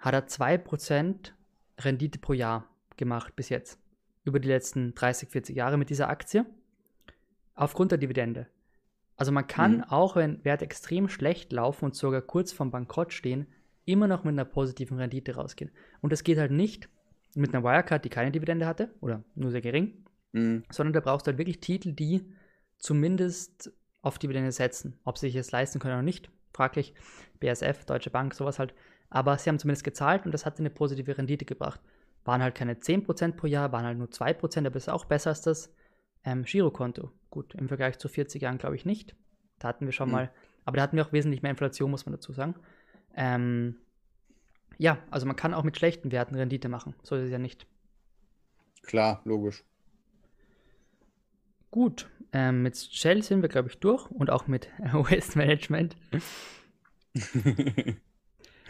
hat 0.00 0.14
er 0.14 0.26
2% 0.26 1.30
Rendite 1.78 2.18
pro 2.18 2.32
Jahr 2.32 2.68
gemacht 2.96 3.36
bis 3.36 3.50
jetzt. 3.50 3.78
Über 4.24 4.40
die 4.40 4.48
letzten 4.48 4.94
30, 4.94 5.28
40 5.28 5.56
Jahre 5.56 5.76
mit 5.76 5.90
dieser 5.90 6.08
Aktie. 6.08 6.44
Aufgrund 7.54 7.92
der 7.92 7.98
Dividende. 7.98 8.48
Also 9.16 9.30
man 9.30 9.46
kann, 9.46 9.76
mhm. 9.76 9.84
auch 9.84 10.16
wenn 10.16 10.44
Werte 10.44 10.64
extrem 10.64 11.08
schlecht 11.08 11.52
laufen 11.52 11.84
und 11.84 11.94
sogar 11.94 12.20
kurz 12.20 12.50
vorm 12.50 12.72
Bankrott 12.72 13.12
stehen, 13.12 13.46
immer 13.84 14.08
noch 14.08 14.24
mit 14.24 14.32
einer 14.32 14.44
positiven 14.44 14.98
Rendite 14.98 15.36
rausgehen. 15.36 15.70
Und 16.00 16.12
das 16.12 16.24
geht 16.24 16.38
halt 16.38 16.50
nicht 16.50 16.88
mit 17.34 17.54
einer 17.54 17.64
Wirecard, 17.64 18.04
die 18.04 18.10
keine 18.10 18.30
Dividende 18.30 18.66
hatte 18.66 18.94
oder 19.00 19.24
nur 19.34 19.50
sehr 19.50 19.60
gering, 19.60 20.04
mhm. 20.32 20.64
sondern 20.70 20.92
da 20.92 21.00
brauchst 21.00 21.26
du 21.26 21.30
halt 21.30 21.38
wirklich 21.38 21.60
Titel, 21.60 21.92
die 21.92 22.32
zumindest 22.78 23.72
auf 24.02 24.18
Dividende 24.18 24.52
setzen. 24.52 24.98
Ob 25.04 25.18
sie 25.18 25.28
sich 25.28 25.36
es 25.36 25.52
leisten 25.52 25.78
können 25.78 25.94
oder 25.94 26.02
nicht, 26.02 26.30
fraglich. 26.52 26.94
BSF, 27.40 27.84
Deutsche 27.84 28.10
Bank, 28.10 28.34
sowas 28.34 28.58
halt. 28.58 28.74
Aber 29.10 29.36
sie 29.38 29.48
haben 29.48 29.58
zumindest 29.58 29.84
gezahlt 29.84 30.24
und 30.26 30.32
das 30.32 30.46
hat 30.46 30.58
eine 30.58 30.70
positive 30.70 31.16
Rendite 31.16 31.44
gebracht. 31.44 31.80
Waren 32.24 32.42
halt 32.42 32.54
keine 32.54 32.74
10% 32.74 33.32
pro 33.32 33.46
Jahr, 33.46 33.72
waren 33.72 33.84
halt 33.84 33.98
nur 33.98 34.08
2%, 34.08 34.66
aber 34.66 34.76
ist 34.76 34.88
auch 34.88 35.04
besser 35.04 35.30
als 35.30 35.42
das 35.42 35.74
ähm, 36.24 36.44
Girokonto. 36.44 37.10
Gut, 37.30 37.54
im 37.54 37.68
Vergleich 37.68 37.98
zu 37.98 38.08
40 38.08 38.42
Jahren 38.42 38.58
glaube 38.58 38.76
ich 38.76 38.84
nicht. 38.84 39.14
Da 39.58 39.68
hatten 39.68 39.86
wir 39.86 39.92
schon 39.92 40.08
mhm. 40.08 40.14
mal, 40.14 40.30
aber 40.64 40.76
da 40.76 40.82
hatten 40.82 40.96
wir 40.96 41.06
auch 41.06 41.12
wesentlich 41.12 41.42
mehr 41.42 41.50
Inflation, 41.50 41.90
muss 41.90 42.06
man 42.06 42.14
dazu 42.14 42.32
sagen. 42.32 42.54
Ähm, 43.14 43.76
ja, 44.78 44.98
also 45.10 45.26
man 45.26 45.36
kann 45.36 45.54
auch 45.54 45.62
mit 45.62 45.76
schlechten 45.76 46.12
Werten 46.12 46.34
Rendite 46.34 46.68
machen. 46.68 46.94
So 47.02 47.16
ist 47.16 47.24
es 47.24 47.30
ja 47.30 47.38
nicht. 47.38 47.66
Klar, 48.82 49.22
logisch. 49.24 49.64
Gut, 51.70 52.08
ähm, 52.32 52.62
mit 52.62 52.76
Shell 52.76 53.22
sind 53.22 53.42
wir, 53.42 53.48
glaube 53.48 53.68
ich, 53.68 53.78
durch 53.78 54.10
und 54.10 54.30
auch 54.30 54.46
mit 54.46 54.68
Waste 54.92 55.38
Management. 55.38 55.96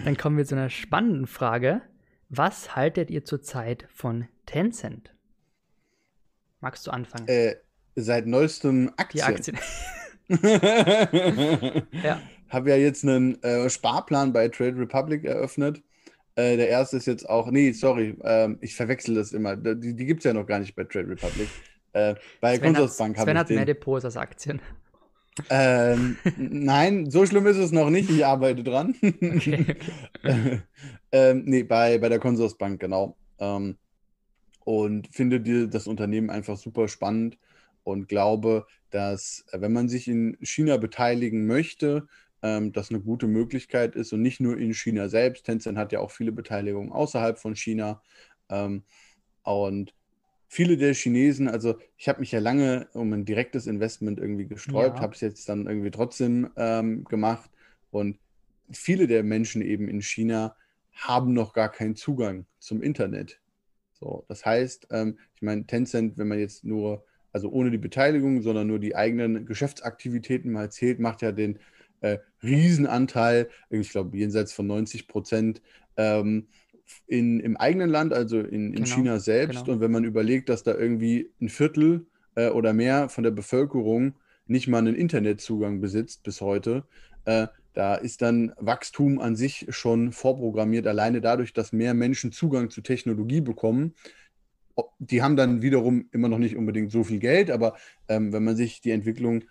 Dann 0.04 0.16
kommen 0.16 0.36
wir 0.36 0.44
zu 0.44 0.54
einer 0.54 0.70
spannenden 0.70 1.26
Frage. 1.26 1.82
Was 2.28 2.74
haltet 2.74 3.10
ihr 3.10 3.24
zurzeit 3.24 3.86
von 3.92 4.28
Tencent? 4.46 5.14
Magst 6.60 6.86
du 6.86 6.90
anfangen? 6.90 7.28
Äh, 7.28 7.56
seit 7.94 8.26
neuestem 8.26 8.90
Aktien. 8.96 9.18
Die 9.18 9.22
Aktien. 9.22 9.58
ja. 12.02 12.20
Habe 12.48 12.70
ja 12.70 12.76
jetzt 12.76 13.04
einen 13.04 13.42
äh, 13.42 13.68
Sparplan 13.68 14.32
bei 14.32 14.48
Trade 14.48 14.78
Republic 14.78 15.24
eröffnet. 15.24 15.82
Äh, 16.36 16.56
der 16.56 16.68
erste 16.68 16.96
ist 16.96 17.06
jetzt 17.06 17.28
auch, 17.28 17.50
nee, 17.50 17.72
sorry, 17.72 18.16
ähm, 18.24 18.58
ich 18.60 18.74
verwechsel 18.74 19.14
das 19.14 19.32
immer. 19.32 19.56
Die, 19.56 19.94
die 19.94 20.04
gibt 20.04 20.20
es 20.20 20.24
ja 20.24 20.32
noch 20.32 20.46
gar 20.46 20.58
nicht 20.58 20.74
bei 20.74 20.84
Trade 20.84 21.08
Republic. 21.08 21.48
Äh, 21.92 22.16
bei 22.40 22.58
Consorsbank 22.58 23.18
habe 23.18 23.30
ich 23.30 23.36
hat 23.36 23.48
den. 23.48 23.56
mehr 23.56 23.66
Depots 23.66 24.04
als 24.04 24.16
Aktien. 24.16 24.60
Ähm, 25.50 26.16
nein, 26.36 27.10
so 27.10 27.26
schlimm 27.26 27.46
ist 27.46 27.56
es 27.56 27.72
noch 27.72 27.90
nicht. 27.90 28.10
Ich 28.10 28.24
arbeite 28.24 28.62
dran. 28.62 28.94
Okay, 29.02 29.76
okay. 30.22 30.60
ähm, 31.12 31.42
nee, 31.44 31.62
bei, 31.62 31.98
bei 31.98 32.08
der 32.08 32.18
Consorsbank, 32.18 32.80
genau. 32.80 33.16
Ähm, 33.38 33.76
und 34.64 35.08
finde 35.12 35.40
die, 35.40 35.68
das 35.68 35.86
Unternehmen 35.86 36.30
einfach 36.30 36.56
super 36.56 36.88
spannend 36.88 37.38
und 37.82 38.08
glaube, 38.08 38.66
dass, 38.90 39.44
wenn 39.52 39.72
man 39.72 39.88
sich 39.88 40.08
in 40.08 40.36
China 40.40 40.76
beteiligen 40.76 41.46
möchte, 41.46 42.06
ähm, 42.44 42.72
das 42.72 42.90
eine 42.90 43.00
gute 43.00 43.26
Möglichkeit 43.26 43.96
ist 43.96 44.12
und 44.12 44.20
nicht 44.20 44.38
nur 44.38 44.58
in 44.58 44.74
China 44.74 45.08
selbst. 45.08 45.46
Tencent 45.46 45.78
hat 45.78 45.92
ja 45.92 46.00
auch 46.00 46.10
viele 46.10 46.30
Beteiligungen 46.30 46.92
außerhalb 46.92 47.38
von 47.38 47.56
China. 47.56 48.02
Ähm, 48.50 48.84
und 49.42 49.94
viele 50.46 50.76
der 50.76 50.92
Chinesen, 50.92 51.48
also 51.48 51.76
ich 51.96 52.06
habe 52.06 52.20
mich 52.20 52.32
ja 52.32 52.40
lange 52.40 52.86
um 52.92 53.12
ein 53.14 53.24
direktes 53.24 53.66
Investment 53.66 54.20
irgendwie 54.20 54.46
gesträubt, 54.46 54.98
ja. 54.98 55.02
habe 55.02 55.14
es 55.14 55.22
jetzt 55.22 55.48
dann 55.48 55.66
irgendwie 55.66 55.90
trotzdem 55.90 56.50
ähm, 56.56 57.04
gemacht 57.04 57.50
und 57.90 58.18
viele 58.70 59.06
der 59.06 59.22
Menschen 59.22 59.62
eben 59.62 59.88
in 59.88 60.02
China 60.02 60.54
haben 60.92 61.32
noch 61.32 61.54
gar 61.54 61.72
keinen 61.72 61.96
Zugang 61.96 62.46
zum 62.58 62.82
Internet. 62.82 63.40
So, 63.94 64.26
das 64.28 64.44
heißt, 64.44 64.88
ähm, 64.90 65.18
ich 65.34 65.40
meine, 65.40 65.66
Tencent, 65.66 66.18
wenn 66.18 66.28
man 66.28 66.38
jetzt 66.38 66.62
nur, 66.62 67.06
also 67.32 67.50
ohne 67.50 67.70
die 67.70 67.78
Beteiligung, 67.78 68.42
sondern 68.42 68.66
nur 68.66 68.78
die 68.78 68.94
eigenen 68.94 69.46
Geschäftsaktivitäten 69.46 70.52
mal 70.52 70.70
zählt, 70.70 71.00
macht 71.00 71.22
ja 71.22 71.32
den 71.32 71.58
äh, 72.04 72.18
Riesenanteil, 72.42 73.48
ich 73.70 73.90
glaube 73.90 74.16
jenseits 74.16 74.52
von 74.52 74.66
90 74.66 75.08
Prozent 75.08 75.62
ähm, 75.96 76.48
in, 77.06 77.40
im 77.40 77.56
eigenen 77.56 77.88
Land, 77.88 78.12
also 78.12 78.40
in, 78.40 78.74
in 78.74 78.84
genau, 78.84 78.86
China 78.86 79.18
selbst. 79.18 79.60
Genau. 79.60 79.72
Und 79.72 79.80
wenn 79.80 79.90
man 79.90 80.04
überlegt, 80.04 80.50
dass 80.50 80.62
da 80.62 80.74
irgendwie 80.74 81.30
ein 81.40 81.48
Viertel 81.48 82.06
äh, 82.34 82.50
oder 82.50 82.74
mehr 82.74 83.08
von 83.08 83.24
der 83.24 83.30
Bevölkerung 83.30 84.14
nicht 84.46 84.68
mal 84.68 84.78
einen 84.78 84.94
Internetzugang 84.94 85.80
besitzt 85.80 86.22
bis 86.24 86.42
heute, 86.42 86.84
äh, 87.24 87.46
da 87.72 87.94
ist 87.94 88.20
dann 88.20 88.52
Wachstum 88.58 89.18
an 89.18 89.34
sich 89.34 89.66
schon 89.70 90.12
vorprogrammiert, 90.12 90.86
alleine 90.86 91.22
dadurch, 91.22 91.54
dass 91.54 91.72
mehr 91.72 91.94
Menschen 91.94 92.32
Zugang 92.32 92.68
zu 92.68 92.82
Technologie 92.82 93.40
bekommen. 93.40 93.94
Die 94.98 95.22
haben 95.22 95.36
dann 95.36 95.62
wiederum 95.62 96.08
immer 96.12 96.28
noch 96.28 96.38
nicht 96.38 96.56
unbedingt 96.56 96.92
so 96.92 97.02
viel 97.02 97.18
Geld, 97.18 97.50
aber 97.50 97.76
ähm, 98.08 98.32
wenn 98.32 98.44
man 98.44 98.56
sich 98.56 98.82
die 98.82 98.90
Entwicklung 98.90 99.42
äh, 99.42 99.46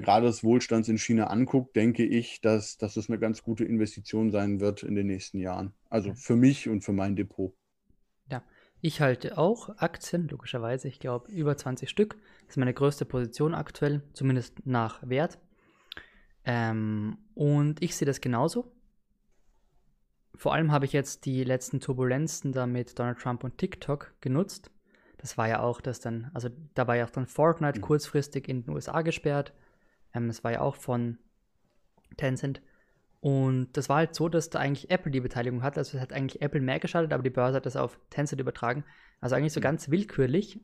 gerade 0.00 0.26
des 0.26 0.42
Wohlstands 0.42 0.88
in 0.88 0.98
China 0.98 1.28
anguckt, 1.28 1.76
denke 1.76 2.04
ich, 2.04 2.40
dass, 2.40 2.76
dass 2.76 2.96
es 2.96 3.08
eine 3.08 3.18
ganz 3.18 3.42
gute 3.42 3.64
Investition 3.64 4.30
sein 4.30 4.60
wird 4.60 4.82
in 4.82 4.96
den 4.96 5.06
nächsten 5.06 5.38
Jahren. 5.38 5.72
Also 5.88 6.12
für 6.14 6.34
mich 6.34 6.68
und 6.68 6.82
für 6.82 6.92
mein 6.92 7.14
Depot. 7.14 7.54
Ja, 8.28 8.42
ich 8.80 9.00
halte 9.00 9.38
auch 9.38 9.78
Aktien, 9.78 10.26
logischerweise. 10.28 10.88
Ich 10.88 10.98
glaube, 10.98 11.30
über 11.30 11.56
20 11.56 11.88
Stück. 11.88 12.16
Das 12.40 12.50
ist 12.50 12.56
meine 12.56 12.74
größte 12.74 13.04
Position 13.04 13.54
aktuell, 13.54 14.02
zumindest 14.12 14.66
nach 14.66 15.08
Wert. 15.08 15.38
Ähm, 16.44 17.18
und 17.34 17.82
ich 17.82 17.94
sehe 17.94 18.06
das 18.06 18.20
genauso. 18.20 18.72
Vor 20.34 20.52
allem 20.52 20.72
habe 20.72 20.84
ich 20.84 20.92
jetzt 20.92 21.24
die 21.26 21.44
letzten 21.44 21.80
Turbulenzen 21.80 22.52
da 22.52 22.66
mit 22.66 22.98
Donald 22.98 23.18
Trump 23.18 23.44
und 23.44 23.56
TikTok 23.56 24.14
genutzt. 24.20 24.70
Das 25.16 25.38
war 25.38 25.48
ja 25.48 25.60
auch 25.60 25.80
das 25.80 26.00
dann, 26.00 26.30
also 26.34 26.48
da 26.74 26.86
war 26.86 26.96
ja 26.96 27.04
auch 27.04 27.10
dann 27.10 27.26
Fortnite 27.26 27.78
mhm. 27.78 27.82
kurzfristig 27.82 28.48
in 28.48 28.64
den 28.64 28.74
USA 28.74 29.02
gesperrt. 29.02 29.52
Ähm, 30.14 30.28
das 30.28 30.44
war 30.44 30.52
ja 30.52 30.60
auch 30.60 30.76
von 30.76 31.18
Tencent. 32.16 32.62
Und 33.20 33.76
das 33.76 33.88
war 33.88 33.96
halt 33.96 34.14
so, 34.14 34.28
dass 34.28 34.50
da 34.50 34.58
eigentlich 34.58 34.90
Apple 34.90 35.10
die 35.10 35.20
Beteiligung 35.20 35.62
hat. 35.62 35.78
Also 35.78 35.96
es 35.96 36.02
hat 36.02 36.12
eigentlich 36.12 36.42
Apple 36.42 36.60
mehr 36.60 36.78
geschaltet, 36.78 37.12
aber 37.12 37.22
die 37.22 37.30
Börse 37.30 37.56
hat 37.56 37.66
das 37.66 37.76
auf 37.76 37.98
Tencent 38.10 38.40
übertragen. 38.40 38.84
Also 39.20 39.34
eigentlich 39.34 39.52
so 39.52 39.60
ganz 39.60 39.90
willkürlich. 39.90 40.60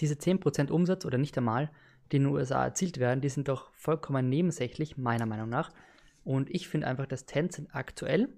Diese 0.00 0.14
10% 0.14 0.70
Umsatz 0.70 1.04
oder 1.06 1.18
nicht 1.18 1.38
einmal, 1.38 1.70
die 2.10 2.16
in 2.16 2.24
den 2.24 2.32
USA 2.32 2.64
erzielt 2.64 2.98
werden, 2.98 3.20
die 3.20 3.28
sind 3.28 3.48
doch 3.48 3.72
vollkommen 3.72 4.28
nebensächlich, 4.28 4.96
meiner 4.96 5.26
Meinung 5.26 5.48
nach. 5.48 5.70
Und 6.24 6.50
ich 6.50 6.68
finde 6.68 6.88
einfach, 6.88 7.06
dass 7.06 7.26
Tencent 7.26 7.74
aktuell, 7.74 8.28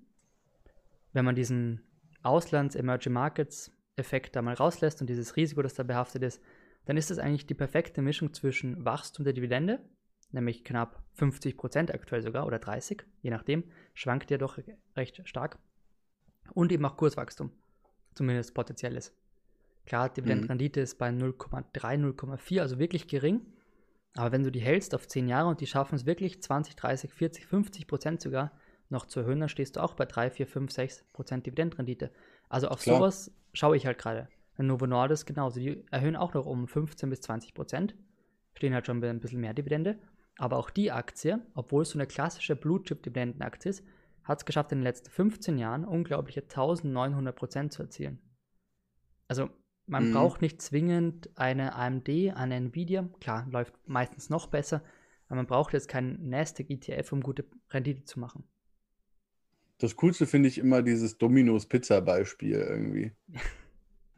wenn 1.13 1.25
man 1.25 1.35
diesen 1.35 1.83
Auslands-Emerging 2.23 3.13
Markets-Effekt 3.13 4.37
da 4.37 4.43
mal 4.43 4.55
rauslässt 4.55 5.01
und 5.01 5.09
dieses 5.09 5.37
Risiko, 5.37 5.63
das 5.63 5.75
da 5.75 5.83
behaftet 5.83 6.23
ist, 6.23 6.43
dann 6.85 6.97
ist 6.97 7.11
das 7.11 7.19
eigentlich 7.19 7.47
die 7.47 7.55
perfekte 7.55 8.03
Mischung 8.03 8.33
zwischen 8.33 8.85
Wachstum 8.85 9.25
der 9.25 9.33
Dividende 9.33 9.81
nämlich 10.33 10.65
knapp 10.65 11.03
50 11.15 11.57
Prozent 11.57 11.93
aktuell 11.93 12.23
sogar 12.23 12.47
oder 12.47 12.59
30, 12.59 13.05
je 13.23 13.31
nachdem, 13.31 13.65
schwankt 13.95 14.31
ja 14.31 14.39
doch 14.39 14.59
recht 14.97 15.23
stark. 15.25 15.59
Und 16.55 16.73
eben 16.73 16.85
auch 16.85 16.97
Kurswachstum, 16.97 17.51
zumindest 18.15 18.55
potenzielles. 18.55 19.15
Klar, 19.87 20.09
Dividendenrendite 20.09 20.81
mhm. 20.81 20.85
ist 20.85 20.99
bei 20.99 21.09
0,3, 21.09 21.65
0,4, 21.73 22.61
also 22.61 22.79
wirklich 22.79 23.09
gering. 23.09 23.41
Aber 24.17 24.33
wenn 24.33 24.43
du 24.43 24.51
die 24.51 24.61
hältst 24.61 24.95
auf 24.95 25.07
10 25.07 25.29
Jahre 25.29 25.49
und 25.49 25.61
die 25.61 25.67
schaffen 25.67 25.95
es 25.95 26.07
wirklich 26.07 26.43
20, 26.43 26.75
30, 26.75 27.13
40, 27.13 27.47
50 27.47 27.87
Prozent 27.87 28.21
sogar 28.21 28.53
noch 28.89 29.07
zu 29.07 29.21
erhöhen, 29.21 29.41
dann 29.41 29.49
stehst 29.49 29.77
du 29.77 29.81
auch 29.81 29.95
bei 29.95 30.07
3, 30.07 30.31
4, 30.31 30.47
5, 30.47 30.73
6 30.73 31.05
Prozent 31.13 31.47
Dividendenrendite. 31.47 32.11
Also 32.49 32.69
auf 32.69 32.83
Klar. 32.83 32.97
sowas 32.97 33.31
schaue 33.53 33.77
ich 33.77 33.87
halt 33.87 33.99
gerade. 33.99 34.29
Novo 34.59 34.87
Nordisk 34.87 35.27
genauso. 35.27 35.61
Die 35.61 35.85
erhöhen 35.91 36.17
auch 36.17 36.35
noch 36.35 36.47
um 36.47 36.67
15 36.67 37.11
bis 37.11 37.21
20 37.21 37.55
Prozent. 37.55 37.95
Stehen 38.55 38.73
halt 38.73 38.87
schon 38.87 39.01
bei 39.01 39.11
ein 39.11 39.21
bisschen 39.21 39.41
mehr 39.41 39.53
Dividende. 39.53 39.99
Aber 40.39 40.59
auch 40.59 40.71
die 40.71 40.93
Aktie, 40.93 41.41
obwohl 41.55 41.83
es 41.83 41.91
so 41.91 41.99
eine 41.99 42.07
klassische 42.07 42.57
Blue-Chip-Dividendenaktie 42.57 43.71
ist, 43.71 43.85
hat 44.23 44.39
es 44.39 44.45
geschafft, 44.45 44.73
in 44.73 44.79
den 44.79 44.85
letzten 44.85 45.11
15 45.11 45.57
Jahren 45.57 45.85
unglaubliche 45.85 46.43
1900 46.43 47.35
Prozent 47.35 47.73
zu 47.73 47.83
erzielen. 47.83 48.19
Also 49.29 49.49
man 49.87 50.09
mhm. 50.09 50.13
braucht 50.13 50.43
nicht 50.43 50.61
zwingend 50.61 51.31
eine 51.37 51.75
AMD, 51.75 52.09
eine 52.09 52.57
Nvidia. 52.57 53.09
Klar, 53.21 53.47
läuft 53.51 53.75
meistens 53.87 54.31
noch 54.31 54.49
besser, 54.49 54.83
aber 55.27 55.37
man 55.37 55.47
braucht 55.47 55.73
jetzt 55.73 55.89
keinen 55.89 56.29
Nasdaq 56.29 56.71
ETF, 56.71 57.13
um 57.13 57.23
gute 57.23 57.45
Rendite 57.71 58.05
zu 58.05 58.21
machen. 58.21 58.45
Das 59.79 59.97
Coolste 59.97 60.27
finde 60.27 60.49
ich 60.49 60.59
immer 60.59 60.83
dieses 60.83 61.19
Domino's 61.19 61.67
Pizza 61.67 62.01
Beispiel 62.01 62.53
irgendwie. 62.53 63.13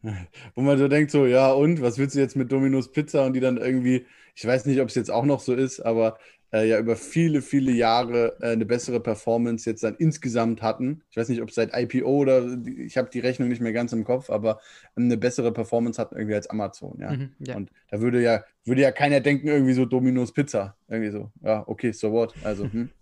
Wo 0.55 0.63
man 0.63 0.79
so 0.79 0.89
denkt, 0.89 1.11
so, 1.11 1.27
ja, 1.27 1.53
und 1.53 1.83
was 1.83 1.99
willst 1.99 2.15
du 2.15 2.21
jetzt 2.21 2.37
mit 2.37 2.53
Domino's 2.53 2.93
Pizza? 2.93 3.25
Und 3.25 3.33
die 3.35 3.41
dann 3.41 3.57
irgendwie, 3.57 4.07
ich 4.35 4.47
weiß 4.47 4.67
nicht, 4.67 4.81
ob 4.81 4.89
es 4.89 4.95
jetzt 4.95 5.11
auch 5.11 5.25
noch 5.25 5.41
so 5.41 5.55
ist, 5.55 5.81
aber 5.81 6.19
äh, 6.53 6.67
ja 6.67 6.79
über 6.79 6.97
viele, 6.97 7.43
viele 7.43 7.73
Jahre 7.73 8.37
äh, 8.41 8.53
eine 8.53 8.65
bessere 8.65 9.01
Performance 9.01 9.69
jetzt 9.69 9.83
dann 9.83 9.97
insgesamt 9.97 10.63
hatten. 10.63 11.03
Ich 11.11 11.17
weiß 11.17 11.29
nicht, 11.29 11.43
ob 11.43 11.51
seit 11.51 11.71
IPO 11.75 12.09
oder 12.09 12.57
die, 12.57 12.83
ich 12.83 12.97
habe 12.97 13.11
die 13.11 13.21
Rechnung 13.21 13.49
nicht 13.49 13.61
mehr 13.61 13.73
ganz 13.73 13.93
im 13.93 14.05
Kopf, 14.05 14.31
aber 14.31 14.61
eine 14.97 15.17
bessere 15.17 15.53
Performance 15.53 16.01
hatten 16.01 16.17
irgendwie 16.17 16.35
als 16.35 16.49
Amazon, 16.49 16.99
ja. 17.01 17.13
Mhm, 17.13 17.31
ja. 17.41 17.57
Und 17.57 17.71
da 17.91 18.01
würde 18.01 18.23
ja, 18.23 18.45
würde 18.65 18.83
ja 18.83 18.93
keiner 18.93 19.21
denken, 19.21 19.49
irgendwie 19.49 19.75
so 19.75 19.85
Domino's 19.85 20.33
Pizza. 20.33 20.77
Irgendwie 20.89 21.11
so. 21.11 21.31
Ja, 21.43 21.65
okay, 21.67 21.93
so 21.93 22.13
what? 22.13 22.35
Also, 22.45 22.65
hm. 22.65 22.91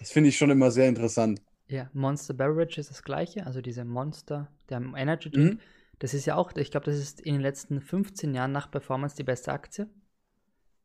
Das 0.00 0.10
finde 0.10 0.30
ich 0.30 0.36
schon 0.36 0.50
immer 0.50 0.72
sehr 0.72 0.88
interessant. 0.88 1.40
Ja, 1.68 1.88
Monster 1.92 2.34
Beverage 2.34 2.80
ist 2.80 2.90
das 2.90 3.04
gleiche, 3.04 3.46
also 3.46 3.60
diese 3.60 3.84
Monster, 3.84 4.48
der 4.68 4.82
Energy 4.96 5.30
Drink. 5.30 5.54
Mhm. 5.54 5.60
Das 6.00 6.14
ist 6.14 6.24
ja 6.24 6.34
auch, 6.34 6.52
ich 6.56 6.70
glaube, 6.70 6.86
das 6.86 6.96
ist 6.96 7.20
in 7.20 7.34
den 7.34 7.42
letzten 7.42 7.80
15 7.80 8.34
Jahren 8.34 8.52
nach 8.52 8.70
Performance 8.70 9.14
die 9.14 9.22
beste 9.22 9.52
Aktie. 9.52 9.86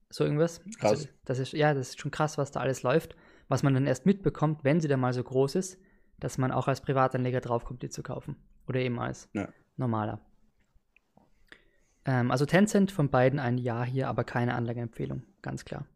So 0.09 0.25
irgendwas. 0.25 0.61
Krass. 0.77 0.91
Also, 0.91 1.07
das 1.23 1.39
ist, 1.39 1.53
ja, 1.53 1.73
das 1.73 1.89
ist 1.89 1.99
schon 2.01 2.11
krass, 2.11 2.37
was 2.37 2.51
da 2.51 2.59
alles 2.59 2.83
läuft. 2.83 3.15
Was 3.47 3.63
man 3.63 3.73
dann 3.73 3.87
erst 3.87 4.05
mitbekommt, 4.05 4.63
wenn 4.63 4.81
sie 4.81 4.89
dann 4.89 4.99
mal 4.99 5.13
so 5.13 5.23
groß 5.23 5.55
ist, 5.55 5.79
dass 6.19 6.37
man 6.37 6.51
auch 6.51 6.67
als 6.67 6.81
Privatanleger 6.81 7.39
draufkommt, 7.39 7.81
die 7.81 7.89
zu 7.89 8.03
kaufen. 8.03 8.35
Oder 8.67 8.81
eben 8.81 8.99
als 8.99 9.29
ja. 9.33 9.47
normaler. 9.77 10.19
Ähm, 12.05 12.29
also 12.29 12.45
Tencent 12.45 12.91
von 12.91 13.09
beiden 13.09 13.39
ein 13.39 13.57
Ja 13.57 13.85
hier, 13.85 14.09
aber 14.09 14.25
keine 14.25 14.53
Anlageempfehlung, 14.53 15.23
ganz 15.41 15.63
klar. 15.63 15.87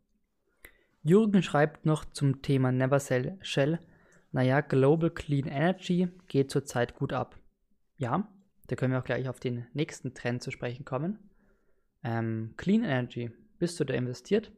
Jürgen 1.02 1.44
schreibt 1.44 1.86
noch 1.86 2.06
zum 2.06 2.42
Thema 2.42 2.72
Never 2.72 3.00
Sell 3.00 3.38
Shell. 3.42 3.80
Naja, 4.32 4.62
Global 4.62 5.10
Clean 5.10 5.48
Energy 5.48 6.08
geht 6.28 6.52
zurzeit 6.52 6.96
gut 6.96 7.12
ab. 7.12 7.38
Ja, 7.98 8.30
da 8.70 8.76
können 8.76 8.94
wir 8.94 9.00
auch 9.00 9.06
gleich 9.06 9.28
auf 9.28 9.40
den 9.40 9.66
nächsten 9.74 10.14
Trend 10.14 10.44
zu 10.44 10.52
sprechen 10.52 10.86
kommen. 10.86 11.18
Ähm, 12.04 12.54
Clean 12.56 12.84
Energy, 12.84 13.32
bist 13.58 13.80
du 13.80 13.84
da 13.84 13.96
investiert? 13.96 14.52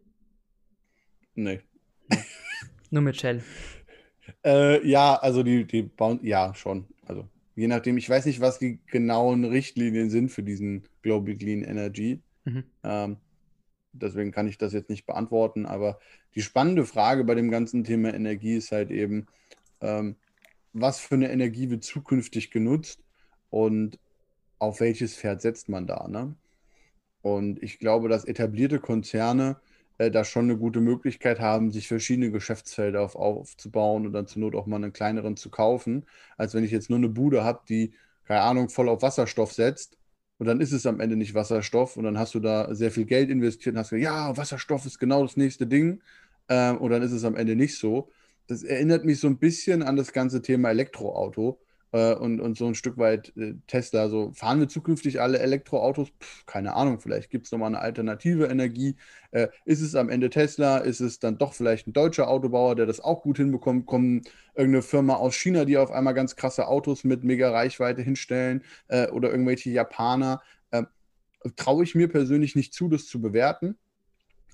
Nee. 1.34 1.62
Nur 2.92 3.02
mit 3.02 3.16
Shell. 3.16 3.42
Äh, 4.46 4.86
ja, 4.86 5.16
also 5.16 5.44
die, 5.44 5.66
die 5.66 5.84
bauen, 5.84 6.20
ja, 6.24 6.54
schon. 6.54 6.88
Also 7.06 7.28
je 7.56 7.68
nachdem, 7.68 7.98
ich 7.98 8.10
weiß 8.10 8.26
nicht, 8.26 8.42
was 8.42 8.60
die 8.60 8.80
genauen 8.86 9.46
Richtlinien 9.46 10.10
sind 10.10 10.30
für 10.30 10.44
diesen 10.44 10.84
Global 11.04 11.36
Clean 11.36 11.64
Energy. 11.64 12.22
Mhm. 12.44 12.66
Ähm, 12.84 13.18
deswegen 13.94 14.32
kann 14.32 14.48
ich 14.48 14.58
das 14.58 14.74
jetzt 14.74 14.90
nicht 14.90 15.06
beantworten. 15.06 15.66
Aber 15.66 16.00
die 16.36 16.42
spannende 16.42 16.86
Frage 16.86 17.24
bei 17.24 17.36
dem 17.36 17.50
ganzen 17.50 17.86
Thema 17.86 18.14
Energie 18.14 18.56
ist 18.56 18.74
halt 18.74 18.92
eben, 18.92 19.28
ähm, 19.80 20.18
was 20.74 21.00
für 21.00 21.16
eine 21.16 21.32
Energie 21.32 21.70
wird 21.70 21.86
zukünftig 21.86 22.52
genutzt 22.52 23.02
und 23.52 24.00
auf 24.58 24.80
welches 24.80 25.16
Pferd 25.16 25.42
setzt 25.42 25.70
man 25.70 25.86
da. 25.86 26.08
Ne? 26.08 26.36
Und 27.22 27.62
ich 27.62 27.78
glaube, 27.78 28.10
dass 28.10 28.26
etablierte 28.26 28.80
Konzerne 28.80 29.58
äh, 30.00 30.10
da 30.10 30.24
schon 30.24 30.46
eine 30.46 30.58
gute 30.58 30.82
Möglichkeit 30.82 31.40
haben, 31.40 31.72
sich 31.72 31.88
verschiedene 31.88 32.32
Geschäftsfelder 32.32 33.02
auf, 33.02 33.16
aufzubauen 33.16 34.08
und 34.08 34.14
dann 34.14 34.26
zur 34.26 34.42
Not 34.42 34.56
auch 34.56 34.66
mal 34.66 34.78
einen 34.78 34.94
kleineren 34.94 35.38
zu 35.38 35.52
kaufen, 35.52 36.08
als 36.38 36.56
wenn 36.56 36.64
ich 36.64 36.72
jetzt 36.72 36.90
nur 36.90 36.98
eine 36.98 37.10
Bude 37.10 37.44
habe, 37.44 37.62
die, 37.70 37.94
keine 38.26 38.42
Ahnung, 38.42 38.70
voll 38.70 38.90
auf 38.90 39.04
Wasserstoff 39.04 39.54
setzt 39.54 39.98
und 40.40 40.48
dann 40.48 40.60
ist 40.62 40.72
es 40.72 40.88
am 40.88 41.00
Ende 41.00 41.16
nicht 41.16 41.36
Wasserstoff 41.36 41.98
und 41.98 42.04
dann 42.04 42.18
hast 42.18 42.34
du 42.34 42.40
da 42.40 42.74
sehr 42.74 42.90
viel 42.90 43.06
Geld 43.06 43.30
investiert 43.30 43.76
und 43.76 43.80
hast 43.80 43.92
gesagt, 43.92 44.04
ja, 44.04 44.36
Wasserstoff 44.36 44.86
ist 44.88 44.98
genau 44.98 45.22
das 45.24 45.38
nächste 45.38 45.68
Ding 45.68 46.02
ähm, 46.50 46.78
und 46.78 46.90
dann 46.92 47.04
ist 47.04 47.12
es 47.12 47.24
am 47.24 47.36
Ende 47.36 47.56
nicht 47.56 47.78
so. 47.78 48.10
Das 48.48 48.64
erinnert 48.64 49.06
mich 49.06 49.20
so 49.20 49.28
ein 49.28 49.38
bisschen 49.38 49.84
an 49.84 49.98
das 49.98 50.14
ganze 50.14 50.42
Thema 50.42 50.72
Elektroauto 50.72 51.60
äh, 51.92 52.14
und, 52.14 52.40
und 52.40 52.58
so 52.58 52.68
ein 52.68 52.76
Stück 52.76 52.98
weit 52.98 53.34
äh, 53.38 53.56
Tesla. 53.68 54.10
So 54.10 54.32
fahren 54.34 54.60
wir 54.60 54.68
zukünftig 54.68 55.22
alle 55.22 55.40
Elektroautos? 55.40 56.10
Pff, 56.10 56.46
keine 56.46 56.74
Ahnung, 56.74 57.00
vielleicht 57.00 57.30
gibt 57.30 57.46
es 57.46 57.52
nochmal 57.52 57.68
eine 57.70 57.80
alternative 57.80 58.46
Energie. 58.46 58.96
Äh, 59.32 59.48
ist 59.66 59.82
es 59.82 59.96
am 59.96 60.10
Ende 60.10 60.30
Tesla? 60.30 60.78
Ist 60.78 61.00
es 61.00 61.20
dann 61.20 61.38
doch 61.38 61.54
vielleicht 61.54 61.88
ein 61.88 61.94
deutscher 61.94 62.28
Autobauer, 62.28 62.76
der 62.76 62.86
das 62.86 63.00
auch 63.00 63.24
gut 63.24 63.38
hinbekommt? 63.38 63.86
Kommt 63.86 64.30
irgendeine 64.56 64.82
Firma 64.82 65.16
aus 65.16 65.36
China, 65.36 65.66
die 65.66 65.78
auf 65.78 65.92
einmal 65.92 66.14
ganz 66.14 66.36
krasse 66.36 66.68
Autos 66.68 67.04
mit 67.04 67.24
mega 67.24 67.52
Reichweite 67.52 68.02
hinstellen 68.02 68.64
äh, 68.88 69.08
oder 69.10 69.32
irgendwelche 69.32 69.70
Japaner? 69.70 70.42
Ähm, 70.72 70.88
traue 71.56 71.84
ich 71.84 71.96
mir 71.96 72.08
persönlich 72.08 72.56
nicht 72.56 72.74
zu, 72.74 72.88
das 72.88 73.08
zu 73.08 73.22
bewerten. 73.22 73.78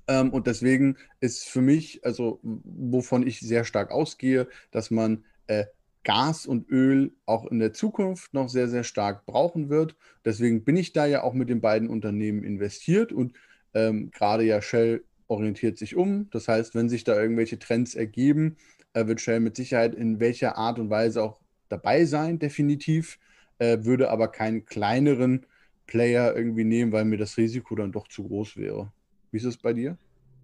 Ähm, 0.07 0.31
und 0.31 0.47
deswegen 0.47 0.97
ist 1.19 1.47
für 1.47 1.61
mich, 1.61 2.05
also 2.05 2.39
wovon 2.43 3.27
ich 3.27 3.39
sehr 3.39 3.65
stark 3.65 3.91
ausgehe, 3.91 4.47
dass 4.71 4.89
man 4.89 5.25
äh, 5.47 5.65
Gas 6.07 6.45
und 6.45 6.69
Öl 6.69 7.11
auch 7.25 7.45
in 7.47 7.59
der 7.59 7.73
Zukunft 7.73 8.33
noch 8.33 8.47
sehr, 8.47 8.69
sehr 8.69 8.85
stark 8.85 9.25
brauchen 9.25 9.67
wird. 9.67 9.97
Deswegen 10.23 10.63
bin 10.63 10.77
ich 10.77 10.93
da 10.93 11.05
ja 11.05 11.21
auch 11.21 11.33
mit 11.33 11.49
den 11.49 11.59
beiden 11.59 11.89
Unternehmen 11.89 12.45
investiert 12.45 13.11
und 13.11 13.33
ähm, 13.73 14.09
gerade 14.11 14.45
ja 14.45 14.61
Shell 14.61 15.03
orientiert 15.27 15.77
sich 15.77 15.97
um. 15.97 16.29
Das 16.29 16.47
heißt, 16.47 16.75
wenn 16.75 16.87
sich 16.87 17.03
da 17.03 17.19
irgendwelche 17.19 17.59
Trends 17.59 17.93
ergeben, 17.93 18.55
äh, 18.93 19.05
wird 19.05 19.19
Shell 19.19 19.41
mit 19.41 19.57
Sicherheit 19.57 19.95
in 19.95 20.21
welcher 20.21 20.57
Art 20.57 20.79
und 20.79 20.89
Weise 20.89 21.21
auch 21.21 21.41
dabei 21.67 22.05
sein, 22.05 22.39
definitiv, 22.39 23.19
äh, 23.59 23.79
würde 23.81 24.09
aber 24.09 24.29
keinen 24.29 24.63
kleineren 24.63 25.45
Player 25.87 26.33
irgendwie 26.33 26.63
nehmen, 26.63 26.93
weil 26.93 27.03
mir 27.03 27.17
das 27.17 27.35
Risiko 27.35 27.75
dann 27.75 27.91
doch 27.91 28.07
zu 28.07 28.23
groß 28.23 28.55
wäre. 28.55 28.93
Wie 29.31 29.37
ist 29.39 29.43
es 29.43 29.57
bei 29.57 29.73
dir? 29.73 29.97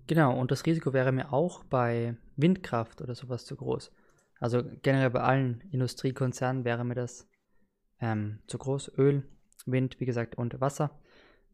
Genau, 0.08 0.38
und 0.38 0.52
das 0.52 0.66
Risiko 0.66 0.92
wäre 0.92 1.14
mir 1.14 1.32
auch 1.32 1.64
bei 1.64 2.18
Windkraft 2.36 3.02
oder 3.02 3.16
sowas 3.16 3.46
zu 3.46 3.56
groß. 3.56 3.94
Also 4.44 4.62
generell 4.82 5.10
bei 5.10 5.22
allen 5.22 5.62
Industriekonzernen 5.72 6.66
wäre 6.66 6.84
mir 6.84 6.96
das 6.96 7.30
ähm, 8.02 8.40
zu 8.46 8.58
groß. 8.58 8.92
Öl, 8.98 9.24
Wind, 9.66 10.02
wie 10.02 10.06
gesagt, 10.06 10.38
und 10.38 10.60
Wasser. 10.60 11.00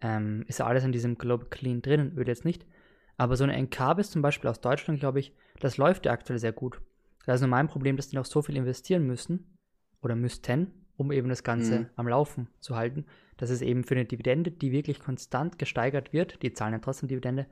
Ähm, 0.01 0.43
ist 0.47 0.57
ja 0.57 0.65
alles 0.65 0.83
in 0.83 0.91
diesem 0.91 1.15
Global 1.19 1.47
Clean 1.51 1.83
drinnen, 1.83 2.17
Öl 2.17 2.27
jetzt 2.27 2.45
nicht. 2.45 2.65
Aber 3.15 3.35
so 3.35 3.43
eine 3.43 3.53
Encarvis 3.53 4.09
zum 4.09 4.23
Beispiel 4.23 4.49
aus 4.49 4.59
Deutschland, 4.59 4.99
glaube 4.99 5.19
ich, 5.19 5.35
das 5.59 5.77
läuft 5.77 6.07
ja 6.07 6.13
aktuell 6.13 6.39
sehr 6.39 6.51
gut. 6.51 6.81
Da 7.27 7.35
ist 7.35 7.41
nur 7.41 7.49
mein 7.51 7.67
Problem, 7.67 7.95
dass 7.95 8.09
die 8.09 8.15
noch 8.15 8.25
so 8.25 8.41
viel 8.41 8.57
investieren 8.57 9.05
müssen 9.05 9.55
oder 10.01 10.15
müssten, 10.15 10.73
um 10.97 11.11
eben 11.11 11.29
das 11.29 11.43
Ganze 11.43 11.81
mhm. 11.81 11.89
am 11.95 12.07
Laufen 12.07 12.47
zu 12.59 12.75
halten, 12.75 13.05
dass 13.37 13.51
es 13.51 13.61
eben 13.61 13.83
für 13.83 13.93
eine 13.93 14.05
Dividende, 14.05 14.49
die 14.49 14.71
wirklich 14.71 14.99
konstant 14.99 15.59
gesteigert 15.59 16.11
wird, 16.11 16.41
die 16.41 16.53
zahlen 16.53 16.73
ja 16.73 16.79
trotzdem 16.79 17.07
Dividende, 17.07 17.45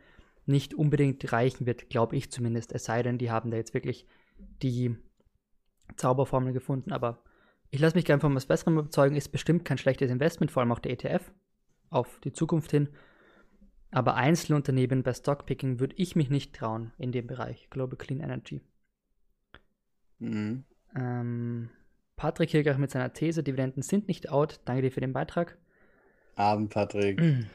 nicht 0.47 0.73
unbedingt 0.73 1.31
reichen 1.31 1.67
wird, 1.67 1.91
glaube 1.91 2.15
ich 2.15 2.31
zumindest. 2.31 2.73
Es 2.73 2.85
sei 2.85 3.03
denn, 3.03 3.19
die 3.19 3.29
haben 3.29 3.51
da 3.51 3.57
jetzt 3.57 3.75
wirklich 3.75 4.07
die 4.63 4.97
Zauberformel 5.95 6.53
gefunden, 6.53 6.91
aber 6.91 7.23
ich 7.69 7.79
lasse 7.79 7.95
mich 7.95 8.05
gerne 8.05 8.21
von 8.21 8.35
was 8.35 8.45
Besserem 8.45 8.77
überzeugen. 8.77 9.15
Ist 9.15 9.29
bestimmt 9.29 9.65
kein 9.65 9.77
schlechtes 9.77 10.11
Investment, 10.11 10.51
vor 10.51 10.61
allem 10.61 10.71
auch 10.71 10.79
der 10.79 10.91
ETF 10.93 11.31
auf 11.89 12.19
die 12.21 12.33
Zukunft 12.33 12.71
hin. 12.71 12.89
Aber 13.91 14.15
Einzelunternehmen 14.15 15.03
bei 15.03 15.13
Stockpicking 15.13 15.79
würde 15.79 15.95
ich 15.97 16.15
mich 16.15 16.29
nicht 16.29 16.55
trauen 16.55 16.91
in 16.97 17.11
dem 17.11 17.27
Bereich 17.27 17.69
Global 17.69 17.97
Clean 17.97 18.19
Energy. 18.19 18.61
Mhm. 20.19 20.65
Ähm, 20.95 21.69
Patrick 22.15 22.49
Hilgach 22.49 22.77
mit 22.77 22.91
seiner 22.91 23.13
These, 23.13 23.43
Dividenden 23.43 23.83
sind 23.83 24.07
nicht 24.07 24.29
out. 24.29 24.59
Danke 24.65 24.81
dir 24.83 24.91
für 24.91 25.01
den 25.01 25.13
Beitrag. 25.13 25.57
Abend, 26.35 26.71
Patrick. 26.71 27.19
Mhm. 27.19 27.47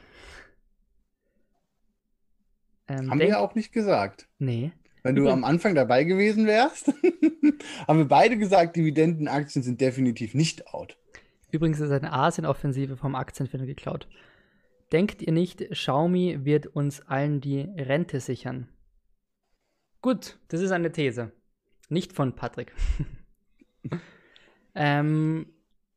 Ähm, 2.88 3.10
Haben 3.10 3.20
wir 3.20 3.28
ja 3.28 3.38
auch 3.38 3.54
nicht 3.54 3.72
gesagt. 3.72 4.28
Nee. 4.38 4.72
Wenn 5.02 5.16
du 5.16 5.28
am 5.28 5.44
Anfang 5.44 5.74
dabei 5.74 6.04
gewesen 6.04 6.46
wärst, 6.46 6.88
haben 7.88 7.98
wir 7.98 8.04
beide 8.04 8.38
gesagt, 8.38 8.76
Dividendenaktien 8.76 9.62
sind 9.62 9.80
definitiv 9.80 10.34
nicht 10.34 10.68
out. 10.68 10.96
Übrigens 11.50 11.80
ist 11.80 11.90
eine 11.90 12.12
Asien-Offensive 12.12 12.96
vom 12.96 13.14
Aktienfinder 13.14 13.66
geklaut. 13.66 14.08
Denkt 14.92 15.22
ihr 15.22 15.32
nicht, 15.32 15.70
Xiaomi 15.70 16.44
wird 16.44 16.66
uns 16.66 17.00
allen 17.00 17.40
die 17.40 17.60
Rente 17.60 18.20
sichern? 18.20 18.68
Gut, 20.02 20.38
das 20.48 20.60
ist 20.60 20.70
eine 20.70 20.92
These. 20.92 21.32
Nicht 21.88 22.12
von 22.12 22.34
Patrick. 22.34 22.72
ähm, 24.74 25.46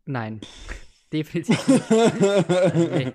nein, 0.05 0.41
definitiv 1.13 1.67
nicht. 1.67 1.91
nee. 2.75 3.13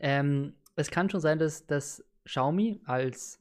ähm, 0.00 0.54
es 0.76 0.90
kann 0.90 1.10
schon 1.10 1.20
sein, 1.20 1.38
dass, 1.38 1.66
dass 1.66 2.04
Xiaomi 2.24 2.80
als 2.84 3.39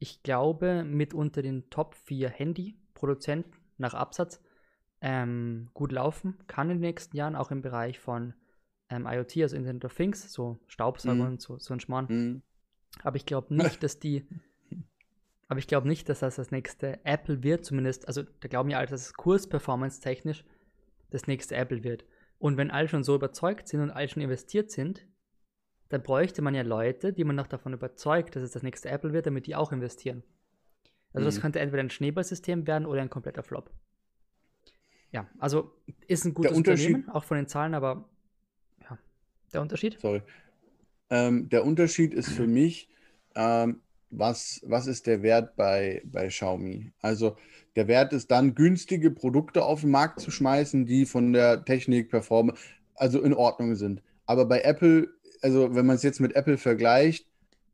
ich 0.00 0.22
glaube, 0.22 0.82
mit 0.82 1.14
unter 1.14 1.42
den 1.42 1.68
Top 1.70 1.94
4 1.94 2.30
Handy-Produzenten 2.30 3.52
nach 3.76 3.94
Absatz 3.94 4.40
ähm, 5.02 5.68
gut 5.74 5.92
laufen 5.92 6.38
kann 6.46 6.70
in 6.70 6.78
den 6.78 6.88
nächsten 6.88 7.16
Jahren, 7.16 7.36
auch 7.36 7.50
im 7.50 7.62
Bereich 7.62 8.00
von 8.00 8.34
ähm, 8.88 9.06
IoT, 9.06 9.36
also 9.38 9.56
Internet 9.56 9.84
of 9.84 9.94
Things, 9.94 10.32
so 10.32 10.58
Staubsauger 10.66 11.14
mhm. 11.14 11.32
und 11.32 11.42
so, 11.42 11.58
so 11.58 11.74
ein 11.74 11.80
Schmarrn. 11.80 12.06
Mhm. 12.08 12.42
Aber 13.02 13.16
ich 13.16 13.26
glaube 13.26 13.54
nicht, 13.54 13.82
dass 13.82 13.98
die, 13.98 14.26
aber 15.48 15.58
ich 15.58 15.66
glaube 15.66 15.86
nicht, 15.86 16.08
dass 16.08 16.20
das 16.20 16.36
das 16.36 16.50
nächste 16.50 17.04
Apple 17.04 17.42
wird, 17.42 17.66
zumindest, 17.66 18.08
also 18.08 18.22
da 18.22 18.48
glauben 18.48 18.70
ja 18.70 18.78
alle, 18.78 18.88
dass 18.88 19.02
es 19.02 19.14
Kurs-Performance-technisch 19.14 20.44
das 21.10 21.26
nächste 21.26 21.56
Apple 21.56 21.84
wird. 21.84 22.06
Und 22.38 22.56
wenn 22.56 22.70
alle 22.70 22.88
schon 22.88 23.04
so 23.04 23.14
überzeugt 23.14 23.68
sind 23.68 23.82
und 23.82 23.90
alle 23.90 24.08
schon 24.08 24.22
investiert 24.22 24.70
sind, 24.70 25.06
dann 25.90 26.02
bräuchte 26.02 26.40
man 26.40 26.54
ja 26.54 26.62
Leute, 26.62 27.12
die 27.12 27.24
man 27.24 27.36
noch 27.36 27.48
davon 27.48 27.72
überzeugt, 27.72 28.34
dass 28.34 28.42
es 28.42 28.52
das 28.52 28.62
nächste 28.62 28.88
Apple 28.88 29.12
wird, 29.12 29.26
damit 29.26 29.46
die 29.46 29.56
auch 29.56 29.72
investieren. 29.72 30.22
Also 31.12 31.24
mhm. 31.24 31.30
das 31.30 31.40
könnte 31.40 31.60
entweder 31.60 31.82
ein 31.82 31.90
Schneeballsystem 31.90 32.66
werden 32.66 32.86
oder 32.86 33.02
ein 33.02 33.10
kompletter 33.10 33.42
Flop. 33.42 33.70
Ja, 35.12 35.28
also 35.38 35.72
ist 36.06 36.24
ein 36.24 36.34
gutes 36.34 36.56
Unternehmen, 36.56 37.08
auch 37.08 37.24
von 37.24 37.36
den 37.36 37.48
Zahlen, 37.48 37.74
aber 37.74 38.08
ja, 38.82 38.98
der 39.52 39.62
Unterschied? 39.62 39.98
Sorry. 40.00 40.22
Ähm, 41.10 41.48
der 41.48 41.64
Unterschied 41.64 42.14
ist 42.14 42.30
für 42.30 42.46
mich, 42.46 42.88
ähm, 43.34 43.80
was, 44.10 44.60
was 44.64 44.86
ist 44.86 45.08
der 45.08 45.22
Wert 45.22 45.56
bei, 45.56 46.02
bei 46.04 46.28
Xiaomi? 46.28 46.92
Also 47.00 47.36
der 47.74 47.88
Wert 47.88 48.12
ist 48.12 48.30
dann, 48.30 48.54
günstige 48.54 49.10
Produkte 49.10 49.64
auf 49.64 49.80
den 49.80 49.90
Markt 49.90 50.20
zu 50.20 50.30
schmeißen, 50.30 50.86
die 50.86 51.04
von 51.04 51.32
der 51.32 51.64
Technik, 51.64 52.10
Performance, 52.10 52.62
also 52.94 53.20
in 53.20 53.34
Ordnung 53.34 53.74
sind. 53.74 54.02
Aber 54.26 54.44
bei 54.44 54.60
Apple, 54.60 55.08
also 55.42 55.74
wenn 55.74 55.86
man 55.86 55.96
es 55.96 56.02
jetzt 56.02 56.20
mit 56.20 56.34
Apple 56.34 56.58
vergleicht, 56.58 57.26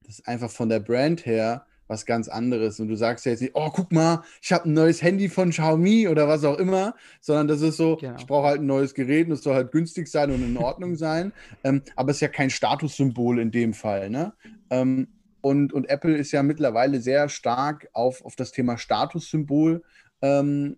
das 0.04 0.18
ist 0.18 0.28
einfach 0.28 0.50
von 0.50 0.68
der 0.68 0.80
Brand 0.80 1.26
her 1.26 1.66
was 1.88 2.06
ganz 2.06 2.28
anderes. 2.28 2.80
Und 2.80 2.88
du 2.88 2.96
sagst 2.96 3.26
ja 3.26 3.32
jetzt 3.32 3.40
nicht, 3.40 3.54
oh, 3.54 3.70
guck 3.70 3.92
mal, 3.92 4.22
ich 4.42 4.52
habe 4.52 4.68
ein 4.68 4.72
neues 4.72 5.02
Handy 5.02 5.28
von 5.28 5.50
Xiaomi 5.50 6.08
oder 6.08 6.28
was 6.28 6.44
auch 6.44 6.58
immer, 6.58 6.94
sondern 7.20 7.48
das 7.48 7.62
ist 7.62 7.76
so, 7.76 7.96
genau. 7.96 8.16
ich 8.18 8.26
brauche 8.26 8.48
halt 8.48 8.60
ein 8.60 8.66
neues 8.66 8.94
Gerät 8.94 9.26
und 9.26 9.34
es 9.34 9.42
soll 9.42 9.54
halt 9.54 9.72
günstig 9.72 10.08
sein 10.08 10.30
und 10.30 10.42
in 10.42 10.56
Ordnung 10.56 10.96
sein. 10.96 11.32
Ähm, 11.64 11.82
aber 11.94 12.10
es 12.10 12.16
ist 12.18 12.22
ja 12.22 12.28
kein 12.28 12.50
Statussymbol 12.50 13.38
in 13.38 13.50
dem 13.50 13.74
Fall. 13.74 14.10
Ne? 14.10 14.32
Ähm, 14.70 15.08
und, 15.40 15.72
und 15.72 15.88
Apple 15.88 16.16
ist 16.16 16.32
ja 16.32 16.42
mittlerweile 16.42 17.00
sehr 17.00 17.28
stark 17.28 17.88
auf, 17.92 18.24
auf 18.24 18.34
das 18.34 18.50
Thema 18.50 18.78
Statussymbol 18.78 19.82
ähm, 20.22 20.76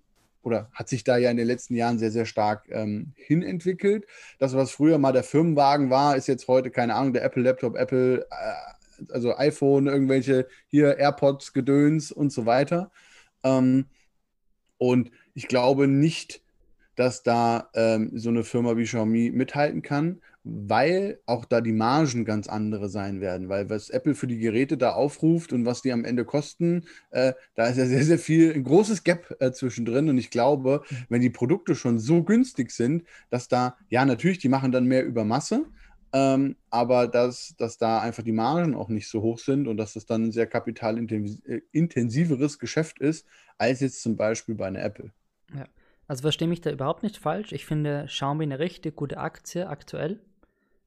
oder 0.48 0.70
hat 0.72 0.88
sich 0.88 1.04
da 1.04 1.16
ja 1.18 1.30
in 1.30 1.36
den 1.36 1.46
letzten 1.46 1.74
Jahren 1.74 1.98
sehr, 1.98 2.10
sehr 2.10 2.26
stark 2.26 2.64
ähm, 2.70 3.12
hinentwickelt. 3.14 4.06
Das, 4.38 4.54
was 4.54 4.70
früher 4.70 4.98
mal 4.98 5.12
der 5.12 5.22
Firmenwagen 5.22 5.90
war, 5.90 6.16
ist 6.16 6.26
jetzt 6.26 6.48
heute, 6.48 6.70
keine 6.70 6.94
Ahnung, 6.94 7.12
der 7.12 7.22
Apple-Laptop, 7.24 7.76
Apple, 7.76 8.26
äh, 8.30 9.12
also 9.12 9.36
iPhone, 9.36 9.86
irgendwelche 9.86 10.48
hier 10.66 10.98
AirPods, 10.98 11.52
Gedöns 11.52 12.10
und 12.10 12.32
so 12.32 12.46
weiter. 12.46 12.90
Ähm, 13.44 13.86
und 14.78 15.10
ich 15.34 15.46
glaube 15.48 15.86
nicht, 15.86 16.42
dass 16.96 17.22
da 17.22 17.68
ähm, 17.74 18.10
so 18.14 18.30
eine 18.30 18.42
Firma 18.42 18.76
wie 18.76 18.84
Xiaomi 18.84 19.30
mithalten 19.30 19.82
kann 19.82 20.20
weil 20.50 21.20
auch 21.26 21.44
da 21.44 21.60
die 21.60 21.72
Margen 21.72 22.24
ganz 22.24 22.48
andere 22.48 22.88
sein 22.88 23.20
werden, 23.20 23.48
weil 23.48 23.68
was 23.68 23.90
Apple 23.90 24.14
für 24.14 24.26
die 24.26 24.38
Geräte 24.38 24.78
da 24.78 24.92
aufruft 24.92 25.52
und 25.52 25.66
was 25.66 25.82
die 25.82 25.92
am 25.92 26.04
Ende 26.04 26.24
kosten, 26.24 26.84
äh, 27.10 27.34
da 27.54 27.66
ist 27.66 27.76
ja 27.76 27.86
sehr, 27.86 28.04
sehr 28.04 28.18
viel, 28.18 28.54
ein 28.54 28.64
großes 28.64 29.04
Gap 29.04 29.36
äh, 29.40 29.52
zwischendrin 29.52 30.08
und 30.08 30.16
ich 30.16 30.30
glaube, 30.30 30.82
wenn 31.08 31.20
die 31.20 31.30
Produkte 31.30 31.74
schon 31.74 31.98
so 31.98 32.22
günstig 32.22 32.70
sind, 32.70 33.04
dass 33.30 33.48
da, 33.48 33.76
ja 33.90 34.04
natürlich, 34.04 34.38
die 34.38 34.48
machen 34.48 34.72
dann 34.72 34.86
mehr 34.86 35.04
über 35.04 35.24
Masse, 35.24 35.66
ähm, 36.14 36.56
aber 36.70 37.08
dass, 37.08 37.54
dass 37.58 37.76
da 37.76 38.00
einfach 38.00 38.22
die 38.22 38.32
Margen 38.32 38.74
auch 38.74 38.88
nicht 38.88 39.08
so 39.08 39.20
hoch 39.20 39.38
sind 39.38 39.68
und 39.68 39.76
dass 39.76 39.92
das 39.92 40.06
dann 40.06 40.24
ein 40.24 40.32
sehr 40.32 40.46
kapitalintensiveres 40.46 42.54
äh, 42.54 42.58
Geschäft 42.58 43.00
ist, 43.00 43.26
als 43.58 43.80
jetzt 43.80 44.00
zum 44.00 44.16
Beispiel 44.16 44.54
bei 44.54 44.66
einer 44.66 44.82
Apple. 44.82 45.10
Ja. 45.54 45.66
Also 46.06 46.22
verstehe 46.22 46.48
mich 46.48 46.62
da 46.62 46.70
überhaupt 46.70 47.02
nicht 47.02 47.18
falsch. 47.18 47.52
Ich 47.52 47.66
finde 47.66 48.06
Xiaomi 48.06 48.44
eine 48.44 48.58
richtig 48.58 48.96
gute 48.96 49.18
Aktie 49.18 49.68
aktuell 49.68 50.20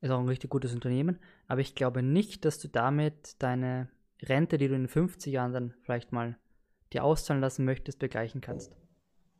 ist 0.02 0.12
auch 0.12 0.20
ein 0.20 0.28
richtig 0.28 0.50
gutes 0.50 0.74
Unternehmen, 0.74 1.20
aber 1.48 1.62
ich 1.62 1.76
glaube 1.76 2.02
nicht, 2.02 2.46
dass 2.46 2.60
du 2.60 2.68
damit 2.68 3.42
deine 3.42 3.90
Rente, 4.22 4.58
die 4.58 4.68
du 4.68 4.76
in 4.76 4.88
50 4.88 5.32
Jahren 5.32 5.54
dann 5.54 5.74
vielleicht 5.82 6.12
mal 6.12 6.38
dir 6.94 7.04
auszahlen 7.04 7.42
lassen 7.42 7.66
möchtest, 7.66 8.00
begleichen 8.00 8.42
kannst. 8.42 8.76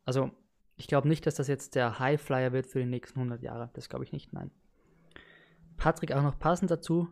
Also, 0.04 0.30
ich 0.76 0.86
glaube 0.86 1.08
nicht, 1.08 1.26
dass 1.26 1.34
das 1.34 1.48
jetzt 1.48 1.74
der 1.74 1.98
Highflyer 1.98 2.52
wird 2.52 2.66
für 2.66 2.80
die 2.80 2.86
nächsten 2.86 3.18
100 3.18 3.42
Jahre. 3.42 3.70
Das 3.74 3.88
glaube 3.88 4.04
ich 4.04 4.12
nicht, 4.12 4.32
nein. 4.32 4.50
Patrick, 5.76 6.12
auch 6.12 6.22
noch 6.22 6.38
passend 6.38 6.70
dazu, 6.70 7.08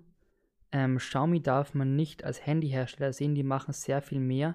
ähm, 0.73 0.99
Xiaomi 0.99 1.43
darf 1.43 1.75
man 1.75 1.97
nicht 1.97 2.25
als 2.25 2.47
Handyhersteller 2.47 3.13
sehen, 3.13 3.35
die 3.35 3.43
machen 3.43 3.73
sehr 3.73 4.03
viel 4.03 4.21
mehr 4.21 4.55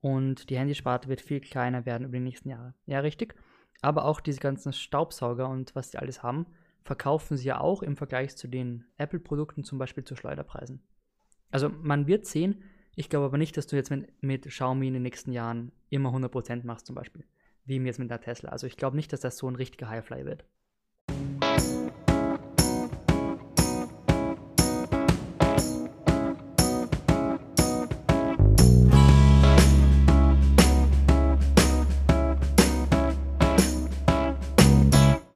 und 0.00 0.50
die 0.50 0.58
Handysparte 0.58 1.08
wird 1.08 1.20
viel 1.20 1.40
kleiner 1.40 1.86
werden 1.86 2.04
über 2.04 2.18
die 2.18 2.24
nächsten 2.24 2.50
Jahre. 2.50 2.74
Ja, 2.86 3.00
richtig. 3.00 3.34
Aber 3.80 4.04
auch 4.04 4.20
diese 4.20 4.40
ganzen 4.40 4.72
Staubsauger 4.72 5.48
und 5.48 5.74
was 5.74 5.90
die 5.90 5.98
alles 5.98 6.22
haben, 6.22 6.46
verkaufen 6.84 7.36
sie 7.36 7.48
ja 7.48 7.60
auch 7.60 7.82
im 7.82 7.96
Vergleich 7.96 8.36
zu 8.36 8.46
den 8.46 8.84
Apple-Produkten 8.98 9.64
zum 9.64 9.78
Beispiel 9.78 10.04
zu 10.04 10.16
Schleuderpreisen. 10.16 10.82
Also 11.50 11.68
man 11.68 12.06
wird 12.06 12.26
sehen, 12.26 12.62
ich 12.94 13.08
glaube 13.08 13.26
aber 13.26 13.38
nicht, 13.38 13.56
dass 13.56 13.66
du 13.66 13.76
jetzt 13.76 13.90
mit, 13.90 14.22
mit 14.22 14.46
Xiaomi 14.46 14.86
in 14.86 14.94
den 14.94 15.02
nächsten 15.02 15.32
Jahren 15.32 15.72
immer 15.88 16.10
100% 16.10 16.64
machst 16.64 16.86
zum 16.86 16.94
Beispiel, 16.94 17.24
wie 17.64 17.78
jetzt 17.78 17.98
mit 17.98 18.10
der 18.10 18.20
Tesla. 18.20 18.50
Also 18.50 18.66
ich 18.66 18.76
glaube 18.76 18.96
nicht, 18.96 19.12
dass 19.12 19.20
das 19.20 19.38
so 19.38 19.48
ein 19.48 19.56
richtiger 19.56 19.88
Highfly 19.88 20.26
wird. 20.26 20.44